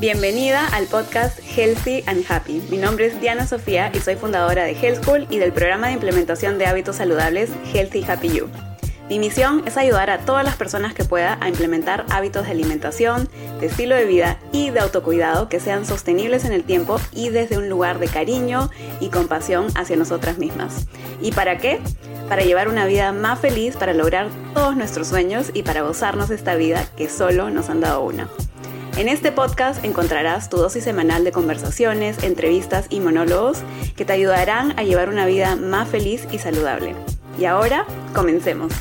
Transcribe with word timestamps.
Bienvenida 0.00 0.66
al 0.68 0.86
podcast 0.86 1.38
Healthy 1.40 2.04
and 2.06 2.24
Happy. 2.26 2.62
Mi 2.70 2.78
nombre 2.78 3.04
es 3.04 3.20
Diana 3.20 3.46
Sofía 3.46 3.92
y 3.92 3.98
soy 3.98 4.16
fundadora 4.16 4.64
de 4.64 4.72
Health 4.72 5.04
School 5.04 5.26
y 5.28 5.36
del 5.36 5.52
programa 5.52 5.88
de 5.88 5.92
implementación 5.92 6.56
de 6.56 6.64
hábitos 6.64 6.96
saludables 6.96 7.50
Healthy 7.74 8.04
Happy 8.04 8.30
You. 8.30 8.48
Mi 9.10 9.18
misión 9.18 9.62
es 9.66 9.76
ayudar 9.76 10.08
a 10.08 10.20
todas 10.20 10.42
las 10.42 10.56
personas 10.56 10.94
que 10.94 11.04
pueda 11.04 11.36
a 11.42 11.50
implementar 11.50 12.06
hábitos 12.08 12.46
de 12.46 12.52
alimentación, 12.52 13.28
de 13.60 13.66
estilo 13.66 13.94
de 13.94 14.06
vida 14.06 14.38
y 14.52 14.70
de 14.70 14.80
autocuidado 14.80 15.50
que 15.50 15.60
sean 15.60 15.84
sostenibles 15.84 16.46
en 16.46 16.54
el 16.54 16.64
tiempo 16.64 16.98
y 17.12 17.28
desde 17.28 17.58
un 17.58 17.68
lugar 17.68 17.98
de 17.98 18.08
cariño 18.08 18.70
y 19.00 19.10
compasión 19.10 19.66
hacia 19.74 19.96
nosotras 19.96 20.38
mismas. 20.38 20.86
¿Y 21.20 21.32
para 21.32 21.58
qué? 21.58 21.78
Para 22.26 22.40
llevar 22.40 22.68
una 22.68 22.86
vida 22.86 23.12
más 23.12 23.38
feliz, 23.38 23.76
para 23.76 23.92
lograr 23.92 24.28
todos 24.54 24.74
nuestros 24.76 25.08
sueños 25.08 25.50
y 25.52 25.62
para 25.62 25.82
gozarnos 25.82 26.30
esta 26.30 26.54
vida 26.54 26.86
que 26.96 27.10
solo 27.10 27.50
nos 27.50 27.68
han 27.68 27.82
dado 27.82 28.00
una. 28.00 28.30
En 29.00 29.08
este 29.08 29.32
podcast 29.32 29.82
encontrarás 29.82 30.50
tu 30.50 30.58
dosis 30.58 30.84
semanal 30.84 31.24
de 31.24 31.32
conversaciones, 31.32 32.22
entrevistas 32.22 32.86
y 32.90 33.00
monólogos 33.00 33.62
que 33.96 34.04
te 34.04 34.12
ayudarán 34.12 34.78
a 34.78 34.82
llevar 34.82 35.08
una 35.08 35.24
vida 35.24 35.56
más 35.56 35.88
feliz 35.88 36.28
y 36.30 36.36
saludable. 36.36 36.94
Y 37.38 37.46
ahora, 37.46 37.86
comencemos. 38.14 38.74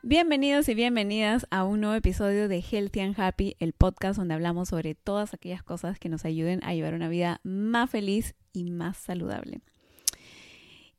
Bienvenidos 0.00 0.70
y 0.70 0.74
bienvenidas 0.74 1.46
a 1.50 1.64
un 1.64 1.82
nuevo 1.82 1.96
episodio 1.96 2.48
de 2.48 2.62
Healthy 2.62 3.00
and 3.00 3.20
Happy, 3.20 3.54
el 3.58 3.74
podcast 3.74 4.16
donde 4.16 4.32
hablamos 4.32 4.70
sobre 4.70 4.94
todas 4.94 5.34
aquellas 5.34 5.62
cosas 5.62 5.98
que 5.98 6.08
nos 6.08 6.24
ayuden 6.24 6.64
a 6.64 6.72
llevar 6.72 6.94
una 6.94 7.10
vida 7.10 7.42
más 7.44 7.90
feliz 7.90 8.34
y 8.54 8.70
más 8.70 8.96
saludable. 8.96 9.60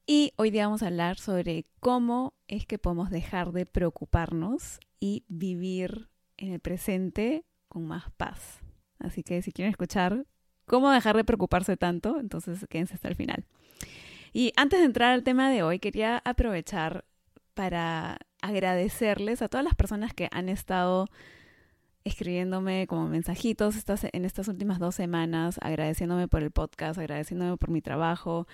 Y 0.05 0.33
hoy 0.35 0.51
día 0.51 0.65
vamos 0.65 0.83
a 0.83 0.87
hablar 0.87 1.17
sobre 1.17 1.65
cómo 1.79 2.33
es 2.49 2.65
que 2.65 2.77
podemos 2.77 3.09
dejar 3.09 3.53
de 3.53 3.65
preocuparnos 3.65 4.79
y 4.99 5.23
vivir 5.29 6.09
en 6.35 6.51
el 6.51 6.59
presente 6.59 7.45
con 7.69 7.87
más 7.87 8.11
paz. 8.17 8.59
Así 8.99 9.23
que 9.23 9.41
si 9.41 9.53
quieren 9.53 9.71
escuchar 9.71 10.25
cómo 10.65 10.91
dejar 10.91 11.15
de 11.15 11.23
preocuparse 11.23 11.77
tanto, 11.77 12.19
entonces 12.19 12.65
quédense 12.69 12.95
hasta 12.95 13.07
el 13.07 13.15
final. 13.15 13.45
Y 14.33 14.51
antes 14.57 14.79
de 14.79 14.85
entrar 14.85 15.13
al 15.13 15.23
tema 15.23 15.49
de 15.49 15.63
hoy, 15.63 15.79
quería 15.79 16.21
aprovechar 16.25 17.05
para 17.53 18.17
agradecerles 18.41 19.41
a 19.41 19.47
todas 19.47 19.63
las 19.63 19.75
personas 19.75 20.13
que 20.13 20.27
han 20.33 20.49
estado 20.49 21.07
escribiéndome 22.03 22.87
como 22.87 23.07
mensajitos 23.07 23.75
en 24.11 24.25
estas 24.25 24.49
últimas 24.49 24.79
dos 24.79 24.95
semanas, 24.95 25.59
agradeciéndome 25.61 26.27
por 26.27 26.43
el 26.43 26.51
podcast, 26.51 26.99
agradeciéndome 26.99 27.55
por 27.55 27.69
mi 27.69 27.81
trabajo, 27.81 28.47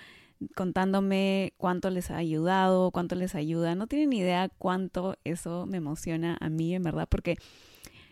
contándome 0.54 1.54
cuánto 1.56 1.90
les 1.90 2.10
ha 2.10 2.16
ayudado, 2.16 2.90
cuánto 2.90 3.14
les 3.14 3.34
ayuda. 3.34 3.74
No 3.74 3.86
tienen 3.86 4.12
idea 4.12 4.48
cuánto 4.48 5.16
eso 5.24 5.66
me 5.66 5.78
emociona 5.78 6.36
a 6.40 6.48
mí, 6.48 6.74
en 6.74 6.82
verdad, 6.82 7.08
porque 7.08 7.36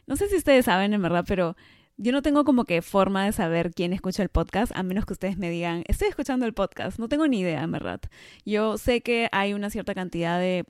no 0.07 0.17
sé 0.17 0.29
si 0.29 0.37
ustedes 0.37 0.65
saben, 0.65 0.93
en 0.95 1.03
verdad, 1.03 1.25
pero 1.27 1.57
yo 1.97 2.13
no 2.13 2.23
tengo 2.23 2.45
como 2.45 2.65
que 2.65 2.83
forma 2.83 3.25
de 3.25 3.33
saber 3.33 3.73
quién 3.73 3.93
escucha 3.93 4.23
el 4.23 4.29
podcast, 4.29 4.73
a 4.75 4.83
menos 4.83 5.05
que 5.05 5.15
ustedes 5.15 5.37
me 5.37 5.51
digan, 5.51 5.85
estoy 5.89 6.09
escuchando 6.09 6.47
el 6.47 6.55
podcast. 6.55 6.99
No 6.99 7.09
tengo 7.09 7.27
ni 7.27 7.41
idea, 7.41 7.63
en 7.63 7.73
verdad. 7.73 8.01
Yo 8.45 8.79
sé 8.79 9.01
que 9.01 9.29
hay 9.33 9.53
una 9.55 9.71
cierta 9.71 9.95
cantidad 9.95 10.39
de, 10.39 10.65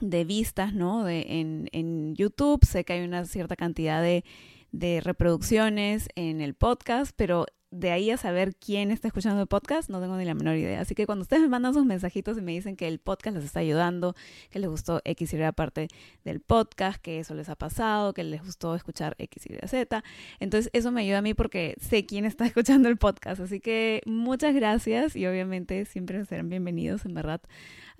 de 0.00 0.24
vistas, 0.24 0.74
¿no? 0.74 1.04
De, 1.04 1.26
en, 1.40 1.68
en 1.72 2.14
YouTube, 2.16 2.64
sé 2.64 2.84
que 2.84 2.94
hay 2.94 3.04
una 3.04 3.24
cierta 3.24 3.56
cantidad 3.56 4.02
de 4.02 4.24
de 4.72 5.00
reproducciones 5.00 6.08
en 6.14 6.40
el 6.40 6.54
podcast, 6.54 7.12
pero 7.16 7.46
de 7.70 7.90
ahí 7.90 8.10
a 8.10 8.16
saber 8.16 8.54
quién 8.56 8.90
está 8.90 9.08
escuchando 9.08 9.42
el 9.42 9.46
podcast, 9.46 9.90
no 9.90 10.00
tengo 10.00 10.16
ni 10.16 10.24
la 10.24 10.34
menor 10.34 10.56
idea. 10.56 10.80
Así 10.80 10.94
que 10.94 11.04
cuando 11.06 11.22
ustedes 11.22 11.42
me 11.42 11.48
mandan 11.48 11.74
sus 11.74 11.84
mensajitos 11.84 12.38
y 12.38 12.40
me 12.40 12.52
dicen 12.52 12.76
que 12.76 12.88
el 12.88 12.98
podcast 12.98 13.36
les 13.36 13.44
está 13.44 13.60
ayudando, 13.60 14.14
que 14.50 14.58
les 14.58 14.70
gustó 14.70 15.02
X 15.04 15.34
y 15.34 15.38
parte 15.52 15.88
del 16.24 16.40
podcast, 16.40 17.00
que 17.00 17.18
eso 17.18 17.34
les 17.34 17.48
ha 17.48 17.56
pasado, 17.56 18.14
que 18.14 18.24
les 18.24 18.42
gustó 18.42 18.74
escuchar 18.74 19.14
X 19.18 19.46
y 19.46 19.66
Z, 19.66 20.02
entonces 20.40 20.70
eso 20.72 20.90
me 20.92 21.02
ayuda 21.02 21.18
a 21.18 21.22
mí 21.22 21.34
porque 21.34 21.74
sé 21.80 22.06
quién 22.06 22.24
está 22.24 22.46
escuchando 22.46 22.88
el 22.88 22.96
podcast. 22.96 23.40
Así 23.40 23.60
que 23.60 24.00
muchas 24.06 24.54
gracias 24.54 25.14
y 25.14 25.26
obviamente 25.26 25.84
siempre 25.84 26.24
serán 26.24 26.48
bienvenidos, 26.48 27.04
en 27.04 27.14
verdad, 27.14 27.42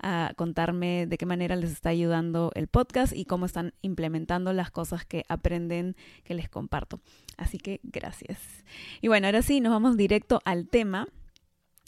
a 0.01 0.33
contarme 0.35 1.05
de 1.07 1.17
qué 1.17 1.25
manera 1.25 1.55
les 1.55 1.71
está 1.71 1.89
ayudando 1.89 2.51
el 2.55 2.67
podcast 2.67 3.13
y 3.15 3.25
cómo 3.25 3.45
están 3.45 3.73
implementando 3.81 4.53
las 4.53 4.71
cosas 4.71 5.05
que 5.05 5.25
aprenden 5.29 5.95
que 6.23 6.33
les 6.33 6.49
comparto. 6.49 7.01
Así 7.37 7.57
que 7.57 7.79
gracias. 7.83 8.39
Y 9.01 9.07
bueno, 9.07 9.27
ahora 9.27 9.41
sí, 9.41 9.61
nos 9.61 9.71
vamos 9.71 9.97
directo 9.97 10.41
al 10.45 10.67
tema. 10.67 11.07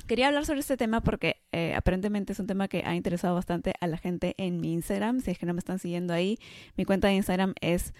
Quería 0.07 0.27
hablar 0.27 0.45
sobre 0.45 0.59
este 0.59 0.77
tema 0.77 1.01
porque 1.01 1.41
eh, 1.51 1.73
aparentemente 1.75 2.33
es 2.33 2.39
un 2.39 2.47
tema 2.47 2.67
que 2.67 2.83
ha 2.85 2.95
interesado 2.95 3.35
bastante 3.35 3.73
a 3.79 3.87
la 3.87 3.97
gente 3.97 4.35
en 4.37 4.59
mi 4.59 4.73
Instagram. 4.73 5.21
Si 5.21 5.31
es 5.31 5.37
que 5.37 5.45
no 5.45 5.53
me 5.53 5.59
están 5.59 5.79
siguiendo 5.79 6.13
ahí, 6.13 6.39
mi 6.75 6.85
cuenta 6.85 7.07
de 7.07 7.15
Instagram 7.15 7.53
es 7.61 7.93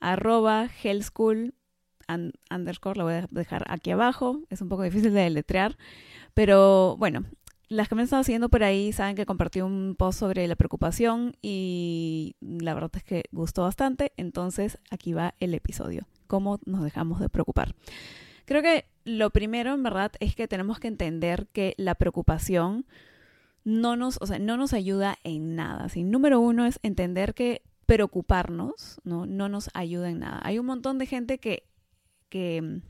arroba 0.00 0.68
hellschool 0.82 1.54
underscore, 2.50 2.96
la 2.98 3.04
voy 3.04 3.12
a 3.14 3.26
dejar 3.30 3.64
aquí 3.68 3.90
abajo. 3.90 4.40
Es 4.50 4.62
un 4.62 4.68
poco 4.68 4.82
difícil 4.82 5.12
de 5.12 5.20
deletrear. 5.20 5.76
Pero 6.34 6.96
bueno, 6.96 7.24
las 7.68 7.88
que 7.88 7.94
me 7.94 8.00
han 8.00 8.04
estado 8.04 8.24
siguiendo 8.24 8.48
por 8.48 8.64
ahí 8.64 8.92
saben 8.92 9.14
que 9.14 9.26
compartí 9.26 9.60
un 9.60 9.94
post 9.98 10.20
sobre 10.20 10.46
la 10.48 10.56
preocupación 10.56 11.36
y 11.42 12.36
la 12.40 12.74
verdad 12.74 12.90
es 12.94 13.04
que 13.04 13.24
gustó 13.30 13.62
bastante. 13.62 14.12
Entonces 14.16 14.78
aquí 14.90 15.12
va 15.12 15.34
el 15.38 15.54
episodio. 15.54 16.06
¿Cómo 16.26 16.58
nos 16.64 16.82
dejamos 16.82 17.20
de 17.20 17.28
preocupar? 17.28 17.74
Creo 18.46 18.62
que 18.62 18.86
lo 19.04 19.30
primero, 19.30 19.74
en 19.74 19.82
verdad, 19.82 20.12
es 20.20 20.34
que 20.34 20.48
tenemos 20.48 20.80
que 20.80 20.88
entender 20.88 21.48
que 21.52 21.74
la 21.76 21.94
preocupación 21.94 22.86
no 23.64 23.96
nos, 23.96 24.18
o 24.22 24.26
sea, 24.26 24.38
no 24.38 24.56
nos 24.56 24.72
ayuda 24.72 25.18
en 25.22 25.54
nada. 25.54 25.90
¿sí? 25.90 26.04
Número 26.04 26.40
uno 26.40 26.64
es 26.64 26.78
entender 26.82 27.34
que 27.34 27.62
preocuparnos 27.84 29.00
¿no? 29.04 29.26
no 29.26 29.50
nos 29.50 29.68
ayuda 29.74 30.08
en 30.08 30.20
nada. 30.20 30.40
Hay 30.42 30.58
un 30.58 30.66
montón 30.66 30.98
de 30.98 31.06
gente 31.06 31.38
que, 31.38 31.64
que 32.30 32.80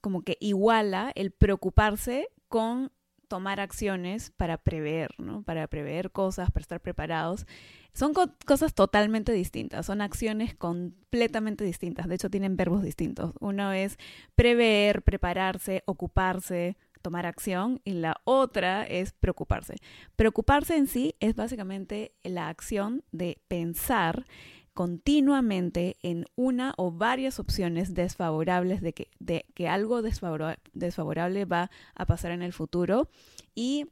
como 0.00 0.22
que 0.22 0.36
iguala 0.40 1.12
el 1.14 1.30
preocuparse 1.30 2.28
con 2.48 2.92
tomar 3.28 3.60
acciones 3.60 4.30
para 4.36 4.58
prever, 4.58 5.10
¿no? 5.18 5.42
Para 5.42 5.66
prever 5.66 6.10
cosas, 6.10 6.50
para 6.50 6.62
estar 6.62 6.80
preparados. 6.80 7.46
Son 7.92 8.12
cosas 8.46 8.74
totalmente 8.74 9.32
distintas, 9.32 9.86
son 9.86 10.00
acciones 10.00 10.54
completamente 10.54 11.64
distintas, 11.64 12.08
de 12.08 12.16
hecho 12.16 12.30
tienen 12.30 12.56
verbos 12.56 12.82
distintos. 12.82 13.32
Uno 13.40 13.72
es 13.72 13.98
prever, 14.34 15.02
prepararse, 15.02 15.82
ocuparse, 15.86 16.76
tomar 17.02 17.26
acción 17.26 17.80
y 17.84 17.92
la 17.92 18.16
otra 18.24 18.84
es 18.84 19.12
preocuparse. 19.12 19.76
Preocuparse 20.16 20.76
en 20.76 20.86
sí 20.86 21.14
es 21.20 21.36
básicamente 21.36 22.14
la 22.22 22.48
acción 22.48 23.04
de 23.12 23.38
pensar 23.46 24.26
continuamente 24.74 25.96
en 26.02 26.26
una 26.34 26.74
o 26.76 26.90
varias 26.90 27.38
opciones 27.38 27.94
desfavorables 27.94 28.82
de 28.82 28.92
que, 28.92 29.08
de 29.20 29.46
que 29.54 29.68
algo 29.68 30.02
desfavorable 30.02 31.44
va 31.44 31.70
a 31.94 32.06
pasar 32.06 32.32
en 32.32 32.42
el 32.42 32.52
futuro 32.52 33.08
y 33.54 33.86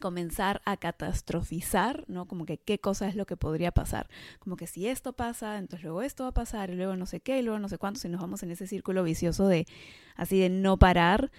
comenzar 0.00 0.62
a 0.64 0.76
catastrofizar, 0.76 2.04
¿no? 2.06 2.26
Como 2.26 2.46
que 2.46 2.58
qué 2.58 2.78
cosa 2.78 3.08
es 3.08 3.16
lo 3.16 3.26
que 3.26 3.36
podría 3.36 3.72
pasar. 3.72 4.08
Como 4.38 4.56
que 4.56 4.68
si 4.68 4.86
esto 4.86 5.14
pasa, 5.14 5.58
entonces 5.58 5.82
luego 5.82 6.02
esto 6.02 6.22
va 6.22 6.28
a 6.28 6.34
pasar, 6.34 6.70
y 6.70 6.76
luego 6.76 6.94
no 6.94 7.04
sé 7.04 7.18
qué, 7.18 7.40
y 7.40 7.42
luego 7.42 7.58
no 7.58 7.68
sé 7.68 7.78
cuánto, 7.78 7.98
si 7.98 8.08
nos 8.08 8.20
vamos 8.20 8.44
en 8.44 8.52
ese 8.52 8.68
círculo 8.68 9.02
vicioso 9.02 9.48
de 9.48 9.66
así 10.14 10.38
de 10.38 10.48
no 10.48 10.78
parar, 10.78 11.32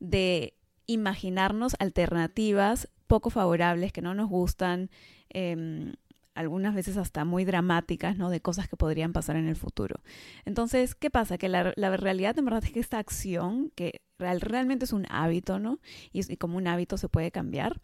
de 0.00 0.54
imaginarnos 0.86 1.76
alternativas 1.78 2.88
poco 3.06 3.28
favorables 3.28 3.92
que 3.92 4.00
no 4.00 4.14
nos 4.14 4.30
gustan, 4.30 4.88
eh, 5.28 5.92
algunas 6.36 6.74
veces 6.74 6.96
hasta 6.96 7.24
muy 7.24 7.44
dramáticas, 7.44 8.16
¿no? 8.16 8.30
De 8.30 8.40
cosas 8.40 8.68
que 8.68 8.76
podrían 8.76 9.12
pasar 9.12 9.36
en 9.36 9.48
el 9.48 9.56
futuro. 9.56 10.00
Entonces, 10.44 10.94
¿qué 10.94 11.10
pasa? 11.10 11.38
Que 11.38 11.48
la, 11.48 11.72
realidad 11.72 12.38
en 12.38 12.44
verdad 12.44 12.64
es 12.64 12.72
que 12.72 12.80
esta 12.80 12.98
acción, 12.98 13.72
que 13.74 14.00
realmente 14.18 14.84
es 14.84 14.92
un 14.92 15.06
hábito, 15.10 15.58
¿no? 15.58 15.80
Y, 16.12 16.32
y, 16.32 16.36
como 16.36 16.58
un 16.58 16.68
hábito 16.68 16.98
se 16.98 17.08
puede 17.08 17.30
cambiar, 17.30 17.80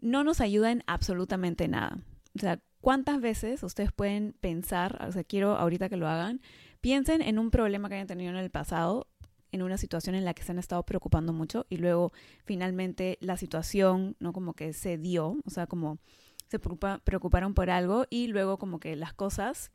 no 0.00 0.24
nos 0.24 0.40
ayuda 0.40 0.70
en 0.70 0.82
absolutamente 0.86 1.68
nada. 1.68 1.98
O 2.36 2.40
sea, 2.40 2.60
¿cuántas 2.80 3.20
veces 3.20 3.62
ustedes 3.62 3.92
pueden 3.92 4.34
pensar, 4.40 5.04
o 5.08 5.12
sea, 5.12 5.24
quiero 5.24 5.56
ahorita 5.56 5.88
que 5.88 5.96
lo 5.96 6.08
hagan, 6.08 6.40
piensen 6.80 7.22
en 7.22 7.38
un 7.38 7.50
problema 7.50 7.88
que 7.88 7.94
hayan 7.94 8.06
tenido 8.06 8.30
en 8.30 8.36
el 8.36 8.50
pasado 8.50 9.08
en 9.52 9.62
una 9.62 9.78
situación 9.78 10.14
en 10.14 10.24
la 10.24 10.34
que 10.34 10.42
se 10.42 10.52
han 10.52 10.58
estado 10.58 10.82
preocupando 10.84 11.32
mucho 11.32 11.66
y 11.68 11.78
luego 11.78 12.12
finalmente 12.44 13.16
la 13.20 13.36
situación, 13.36 14.16
¿no? 14.20 14.32
Como 14.32 14.54
que 14.54 14.72
se 14.72 14.98
dio, 14.98 15.38
o 15.44 15.50
sea, 15.50 15.66
como 15.66 15.98
se 16.48 16.58
preocuparon 16.58 17.54
por 17.54 17.70
algo 17.70 18.06
y 18.10 18.28
luego 18.28 18.58
como 18.58 18.80
que 18.80 18.96
las 18.96 19.12
cosas 19.12 19.70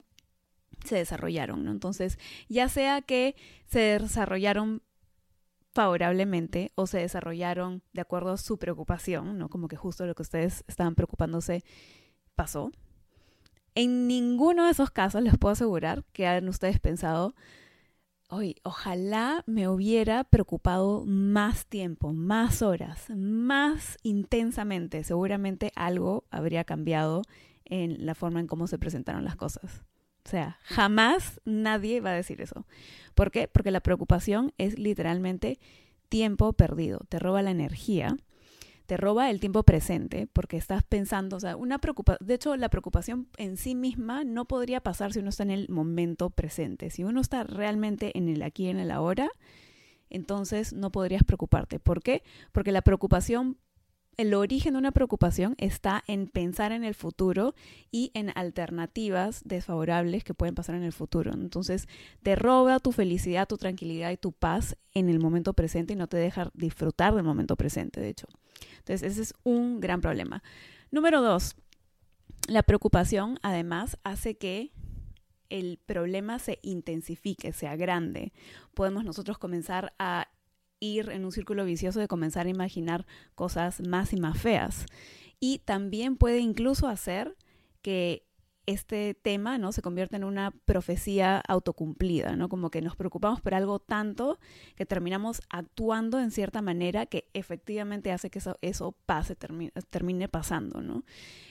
se 0.85 0.95
desarrollaron, 0.95 1.63
¿no? 1.63 1.71
Entonces, 1.71 2.17
ya 2.49 2.69
sea 2.69 3.01
que 3.01 3.35
se 3.67 3.99
desarrollaron 3.99 4.81
favorablemente 5.73 6.71
o 6.75 6.87
se 6.87 6.99
desarrollaron 6.99 7.81
de 7.93 8.01
acuerdo 8.01 8.31
a 8.31 8.37
su 8.37 8.57
preocupación, 8.57 9.37
¿no? 9.37 9.49
Como 9.49 9.67
que 9.67 9.77
justo 9.77 10.05
lo 10.05 10.15
que 10.15 10.23
ustedes 10.23 10.63
estaban 10.67 10.95
preocupándose 10.95 11.63
pasó. 12.35 12.71
En 13.75 14.07
ninguno 14.07 14.65
de 14.65 14.71
esos 14.71 14.91
casos 14.91 15.21
les 15.21 15.37
puedo 15.37 15.53
asegurar 15.53 16.03
que 16.11 16.27
han 16.27 16.49
ustedes 16.49 16.79
pensado, 16.79 17.35
Ojalá 18.63 19.43
me 19.45 19.67
hubiera 19.67 20.23
preocupado 20.23 21.03
más 21.05 21.65
tiempo, 21.65 22.13
más 22.13 22.61
horas, 22.61 23.09
más 23.09 23.97
intensamente. 24.03 25.03
Seguramente 25.03 25.73
algo 25.75 26.23
habría 26.31 26.63
cambiado 26.63 27.23
en 27.65 28.05
la 28.05 28.15
forma 28.15 28.39
en 28.39 28.47
cómo 28.47 28.67
se 28.67 28.79
presentaron 28.79 29.25
las 29.25 29.35
cosas. 29.35 29.83
O 30.25 30.29
sea, 30.29 30.59
jamás 30.63 31.41
nadie 31.43 31.99
va 31.99 32.11
a 32.11 32.15
decir 32.15 32.41
eso. 32.41 32.65
¿Por 33.15 33.31
qué? 33.31 33.49
Porque 33.49 33.71
la 33.71 33.81
preocupación 33.81 34.53
es 34.57 34.79
literalmente 34.79 35.59
tiempo 36.07 36.53
perdido, 36.53 37.01
te 37.09 37.19
roba 37.19 37.41
la 37.41 37.51
energía, 37.51 38.15
te 38.91 38.97
roba 38.97 39.29
el 39.29 39.39
tiempo 39.39 39.63
presente 39.63 40.27
porque 40.27 40.57
estás 40.57 40.83
pensando, 40.83 41.37
o 41.37 41.39
sea, 41.39 41.55
una 41.55 41.77
preocupación, 41.77 42.27
de 42.27 42.33
hecho 42.33 42.57
la 42.57 42.67
preocupación 42.67 43.29
en 43.37 43.55
sí 43.55 43.73
misma 43.73 44.25
no 44.25 44.43
podría 44.43 44.81
pasar 44.81 45.13
si 45.13 45.19
uno 45.19 45.29
está 45.29 45.43
en 45.43 45.51
el 45.51 45.69
momento 45.69 46.29
presente. 46.29 46.89
Si 46.89 47.05
uno 47.05 47.21
está 47.21 47.45
realmente 47.45 48.17
en 48.17 48.27
el 48.27 48.43
aquí, 48.43 48.67
en 48.67 48.81
el 48.81 48.91
ahora, 48.91 49.29
entonces 50.09 50.73
no 50.73 50.91
podrías 50.91 51.23
preocuparte. 51.23 51.79
¿Por 51.79 52.03
qué? 52.03 52.21
Porque 52.51 52.73
la 52.73 52.81
preocupación 52.81 53.55
el 54.17 54.33
origen 54.33 54.73
de 54.73 54.79
una 54.79 54.91
preocupación 54.91 55.55
está 55.57 56.03
en 56.05 56.27
pensar 56.27 56.73
en 56.73 56.83
el 56.83 56.93
futuro 56.93 57.55
y 57.91 58.11
en 58.13 58.29
alternativas 58.35 59.41
desfavorables 59.45 60.25
que 60.25 60.33
pueden 60.33 60.53
pasar 60.53 60.75
en 60.75 60.83
el 60.83 60.91
futuro. 60.91 61.31
Entonces, 61.33 61.87
te 62.23 62.35
roba 62.35 62.79
tu 62.79 62.91
felicidad, 62.91 63.47
tu 63.47 63.55
tranquilidad 63.55 64.11
y 64.11 64.17
tu 64.17 64.33
paz 64.33 64.75
en 64.93 65.07
el 65.07 65.21
momento 65.21 65.53
presente 65.53 65.93
y 65.93 65.95
no 65.95 66.07
te 66.07 66.17
deja 66.17 66.51
disfrutar 66.53 67.15
del 67.15 67.23
momento 67.23 67.55
presente, 67.55 68.01
de 68.01 68.09
hecho. 68.09 68.27
Entonces, 68.79 69.03
ese 69.03 69.21
es 69.21 69.33
un 69.43 69.79
gran 69.79 70.01
problema. 70.01 70.43
Número 70.91 71.21
dos, 71.21 71.55
la 72.47 72.63
preocupación 72.63 73.39
además 73.41 73.97
hace 74.03 74.35
que 74.35 74.71
el 75.49 75.79
problema 75.85 76.39
se 76.39 76.59
intensifique, 76.61 77.53
sea 77.53 77.75
grande. 77.75 78.33
Podemos 78.73 79.03
nosotros 79.03 79.37
comenzar 79.37 79.93
a 79.99 80.29
ir 80.79 81.09
en 81.09 81.25
un 81.25 81.31
círculo 81.31 81.65
vicioso 81.65 81.99
de 81.99 82.07
comenzar 82.07 82.47
a 82.47 82.49
imaginar 82.49 83.05
cosas 83.35 83.81
más 83.81 84.13
y 84.13 84.17
más 84.17 84.41
feas. 84.41 84.85
Y 85.39 85.59
también 85.59 86.17
puede 86.17 86.39
incluso 86.39 86.87
hacer 86.87 87.35
que 87.81 88.25
este 88.65 89.13
tema 89.13 89.57
¿no? 89.57 89.71
se 89.71 89.81
convierta 89.81 90.17
en 90.17 90.23
una 90.23 90.51
profecía 90.65 91.39
autocumplida, 91.39 92.35
¿no? 92.35 92.47
Como 92.47 92.69
que 92.69 92.81
nos 92.81 92.95
preocupamos 92.95 93.41
por 93.41 93.53
algo 93.53 93.79
tanto 93.79 94.39
que 94.75 94.85
terminamos 94.85 95.41
actuando 95.49 96.19
en 96.19 96.31
cierta 96.31 96.61
manera 96.61 97.05
que 97.05 97.27
efectivamente 97.33 98.11
hace 98.11 98.29
que 98.29 98.39
eso, 98.39 98.57
eso 98.61 98.95
pase, 99.05 99.35
termine, 99.35 99.71
termine 99.89 100.27
pasando, 100.27 100.81
¿no? 100.81 101.03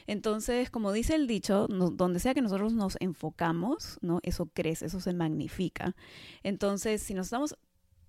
Entonces, 0.07 0.71
como 0.71 0.93
dice 0.93 1.15
el 1.15 1.27
dicho, 1.27 1.67
donde 1.69 2.21
sea 2.21 2.35
que 2.35 2.43
nosotros 2.43 2.73
nos 2.73 2.97
enfocamos, 3.01 3.99
¿no? 4.01 4.21
Eso 4.23 4.47
crece, 4.47 4.87
eso 4.87 5.01
se 5.01 5.13
magnifica. 5.13 5.97
Entonces, 6.43 7.03
si 7.03 7.15
nos 7.15 7.27
estamos 7.27 7.57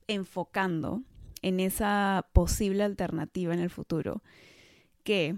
enfocando 0.08 1.04
en 1.42 1.60
esa 1.60 2.28
posible 2.34 2.84
alternativa 2.84 3.54
en 3.54 3.60
el 3.60 3.70
futuro 3.70 4.22
que 5.04 5.36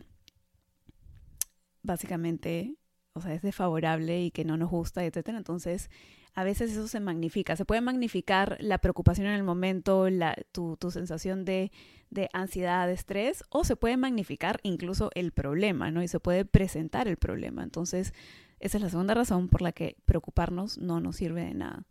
básicamente, 1.84 2.78
o 3.14 3.22
sea, 3.22 3.34
es 3.34 3.42
desfavorable 3.42 4.24
y 4.24 4.32
que 4.32 4.44
no 4.44 4.58
nos 4.58 4.70
gusta, 4.70 5.06
etcétera. 5.06 5.38
Entonces, 5.38 5.90
a 6.34 6.44
veces 6.44 6.72
eso 6.72 6.88
se 6.88 7.00
magnifica. 7.00 7.56
Se 7.56 7.66
puede 7.66 7.82
magnificar 7.82 8.58
la 8.60 8.80
preocupación 8.80 9.28
en 9.28 9.34
el 9.34 9.44
momento, 9.44 10.10
la, 10.10 10.36
tu, 10.52 10.78
tu, 10.78 10.90
sensación 10.90 11.46
de, 11.46 11.72
de, 12.10 12.30
ansiedad, 12.34 12.88
de 12.88 12.94
estrés, 12.94 13.44
o 13.50 13.64
se 13.64 13.76
puede 13.76 13.98
magnificar 13.98 14.60
incluso 14.64 15.12
el 15.14 15.32
problema, 15.32 15.92
¿no? 15.92 16.02
Y 16.02 16.08
se 16.08 16.20
puede 16.20 16.44
presentar 16.44 17.08
el 17.08 17.18
problema. 17.18 17.64
Entonces, 17.64 18.14
esa 18.60 18.78
es 18.78 18.84
la 18.84 18.90
segunda 18.90 19.14
razón 19.14 19.48
por 19.48 19.62
la 19.62 19.74
que 19.74 19.98
preocuparnos 20.06 20.80
no 20.80 21.00
nos 21.00 21.18
sirve 21.18 21.46
de 21.46 21.54
nada. 21.54 21.86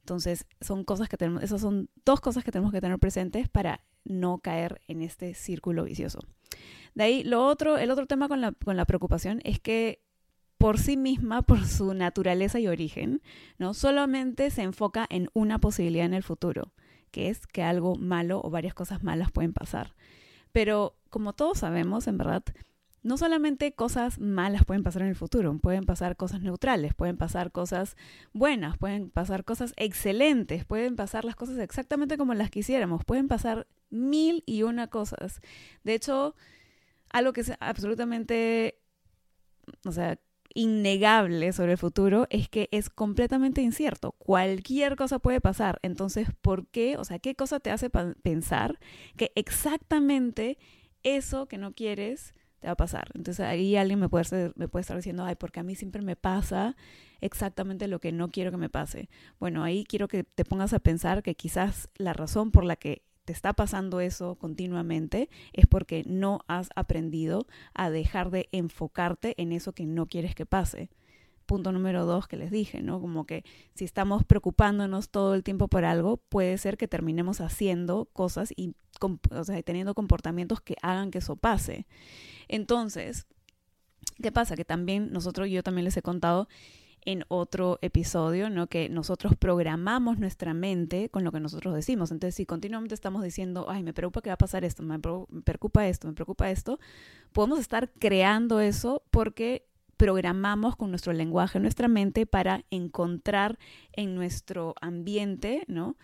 Entonces, 0.00 0.46
son 0.60 0.84
cosas 0.84 1.08
que 1.08 1.16
tenemos, 1.18 1.42
esas 1.42 1.60
son 1.60 1.90
dos 2.06 2.20
cosas 2.20 2.42
que 2.42 2.52
tenemos 2.52 2.72
que 2.72 2.80
tener 2.80 2.98
presentes 2.98 3.48
para 3.48 3.82
no 4.04 4.38
caer 4.38 4.80
en 4.86 5.02
este 5.02 5.34
círculo 5.34 5.84
vicioso. 5.84 6.20
De 6.94 7.04
ahí, 7.04 7.24
lo 7.24 7.44
otro, 7.46 7.76
el 7.76 7.90
otro 7.90 8.06
tema 8.06 8.28
con 8.28 8.40
la, 8.40 8.52
con 8.52 8.76
la 8.76 8.84
preocupación 8.86 9.40
es 9.44 9.60
que 9.60 10.04
por 10.58 10.78
sí 10.78 10.96
misma, 10.96 11.42
por 11.42 11.64
su 11.66 11.94
naturaleza 11.94 12.58
y 12.58 12.68
origen, 12.68 13.22
¿no? 13.58 13.74
Solamente 13.74 14.50
se 14.50 14.62
enfoca 14.62 15.06
en 15.10 15.28
una 15.34 15.58
posibilidad 15.58 16.06
en 16.06 16.14
el 16.14 16.22
futuro, 16.22 16.72
que 17.10 17.28
es 17.28 17.46
que 17.46 17.62
algo 17.62 17.96
malo 17.96 18.40
o 18.42 18.50
varias 18.50 18.74
cosas 18.74 19.02
malas 19.02 19.30
pueden 19.30 19.52
pasar. 19.52 19.94
Pero 20.52 20.96
como 21.10 21.32
todos 21.32 21.58
sabemos, 21.58 22.06
en 22.06 22.18
verdad, 22.18 22.44
no 23.04 23.18
solamente 23.18 23.74
cosas 23.74 24.18
malas 24.18 24.64
pueden 24.64 24.82
pasar 24.82 25.02
en 25.02 25.08
el 25.08 25.14
futuro, 25.14 25.56
pueden 25.58 25.84
pasar 25.84 26.16
cosas 26.16 26.40
neutrales, 26.40 26.94
pueden 26.94 27.18
pasar 27.18 27.52
cosas 27.52 27.96
buenas, 28.32 28.78
pueden 28.78 29.10
pasar 29.10 29.44
cosas 29.44 29.74
excelentes, 29.76 30.64
pueden 30.64 30.96
pasar 30.96 31.26
las 31.26 31.36
cosas 31.36 31.58
exactamente 31.58 32.16
como 32.16 32.32
las 32.32 32.50
quisiéramos, 32.50 33.04
pueden 33.04 33.28
pasar 33.28 33.66
mil 33.90 34.42
y 34.46 34.62
una 34.62 34.86
cosas. 34.86 35.42
De 35.82 35.92
hecho, 35.92 36.34
algo 37.10 37.34
que 37.34 37.42
es 37.42 37.52
absolutamente, 37.60 38.80
o 39.84 39.92
sea, 39.92 40.18
innegable 40.54 41.52
sobre 41.52 41.72
el 41.72 41.78
futuro 41.78 42.26
es 42.30 42.48
que 42.48 42.68
es 42.70 42.88
completamente 42.88 43.60
incierto. 43.60 44.12
Cualquier 44.12 44.96
cosa 44.96 45.18
puede 45.18 45.40
pasar. 45.40 45.78
Entonces, 45.82 46.28
¿por 46.40 46.66
qué? 46.68 46.96
O 46.96 47.04
sea, 47.04 47.18
¿qué 47.18 47.34
cosa 47.34 47.60
te 47.60 47.70
hace 47.70 47.90
pensar 47.90 48.78
que 49.16 49.32
exactamente 49.34 50.58
eso 51.02 51.46
que 51.46 51.58
no 51.58 51.74
quieres 51.74 52.32
va 52.66 52.72
a 52.72 52.76
pasar. 52.76 53.10
Entonces 53.14 53.44
ahí 53.44 53.76
alguien 53.76 54.00
me 54.00 54.08
puede, 54.08 54.52
me 54.56 54.68
puede 54.68 54.80
estar 54.80 54.96
diciendo, 54.96 55.24
ay, 55.24 55.36
porque 55.36 55.60
a 55.60 55.62
mí 55.62 55.74
siempre 55.74 56.02
me 56.02 56.16
pasa 56.16 56.76
exactamente 57.20 57.88
lo 57.88 58.00
que 58.00 58.12
no 58.12 58.30
quiero 58.30 58.50
que 58.50 58.56
me 58.56 58.68
pase. 58.68 59.08
Bueno, 59.38 59.62
ahí 59.62 59.84
quiero 59.84 60.08
que 60.08 60.24
te 60.24 60.44
pongas 60.44 60.72
a 60.72 60.78
pensar 60.78 61.22
que 61.22 61.34
quizás 61.34 61.88
la 61.96 62.12
razón 62.12 62.50
por 62.50 62.64
la 62.64 62.76
que 62.76 63.02
te 63.24 63.32
está 63.32 63.52
pasando 63.52 64.00
eso 64.00 64.34
continuamente 64.36 65.28
es 65.52 65.66
porque 65.66 66.04
no 66.06 66.40
has 66.46 66.68
aprendido 66.76 67.46
a 67.74 67.90
dejar 67.90 68.30
de 68.30 68.48
enfocarte 68.52 69.34
en 69.40 69.52
eso 69.52 69.72
que 69.72 69.86
no 69.86 70.06
quieres 70.06 70.34
que 70.34 70.46
pase 70.46 70.90
punto 71.44 71.72
número 71.72 72.06
dos 72.06 72.26
que 72.26 72.36
les 72.36 72.50
dije, 72.50 72.82
¿no? 72.82 73.00
Como 73.00 73.26
que 73.26 73.44
si 73.74 73.84
estamos 73.84 74.24
preocupándonos 74.24 75.10
todo 75.10 75.34
el 75.34 75.42
tiempo 75.42 75.68
por 75.68 75.84
algo, 75.84 76.16
puede 76.16 76.58
ser 76.58 76.76
que 76.76 76.88
terminemos 76.88 77.40
haciendo 77.40 78.06
cosas 78.12 78.52
y 78.56 78.74
teniendo 79.64 79.94
comportamientos 79.94 80.60
que 80.60 80.76
hagan 80.82 81.10
que 81.10 81.18
eso 81.18 81.36
pase. 81.36 81.86
Entonces, 82.48 83.26
¿qué 84.22 84.32
pasa? 84.32 84.56
Que 84.56 84.64
también 84.64 85.12
nosotros, 85.12 85.48
yo 85.50 85.62
también 85.62 85.84
les 85.84 85.96
he 85.96 86.02
contado 86.02 86.48
en 87.04 87.24
otro 87.28 87.78
episodio, 87.82 88.50
¿no? 88.50 88.66
Que 88.66 88.88
nosotros 88.88 89.34
programamos 89.36 90.18
nuestra 90.18 90.54
mente 90.54 91.08
con 91.10 91.24
lo 91.24 91.32
que 91.32 91.40
nosotros 91.40 91.74
decimos. 91.74 92.10
Entonces, 92.10 92.34
si 92.34 92.46
continuamente 92.46 92.94
estamos 92.94 93.22
diciendo, 93.22 93.66
ay, 93.68 93.82
me 93.82 93.92
preocupa 93.92 94.22
que 94.22 94.30
va 94.30 94.34
a 94.34 94.38
pasar 94.38 94.64
esto, 94.64 94.82
me 94.82 94.98
preocupa 94.98 95.86
esto, 95.86 96.08
me 96.08 96.14
preocupa 96.14 96.50
esto, 96.50 96.78
podemos 97.32 97.58
estar 97.58 97.90
creando 97.98 98.60
eso 98.60 99.02
porque 99.10 99.66
programamos 99.96 100.76
con 100.76 100.90
nuestro 100.90 101.12
lenguaje, 101.12 101.60
nuestra 101.60 101.88
mente, 101.88 102.26
para 102.26 102.64
encontrar 102.70 103.58
en 103.92 104.14
nuestro 104.14 104.74
ambiente, 104.80 105.64
¿no? 105.68 105.96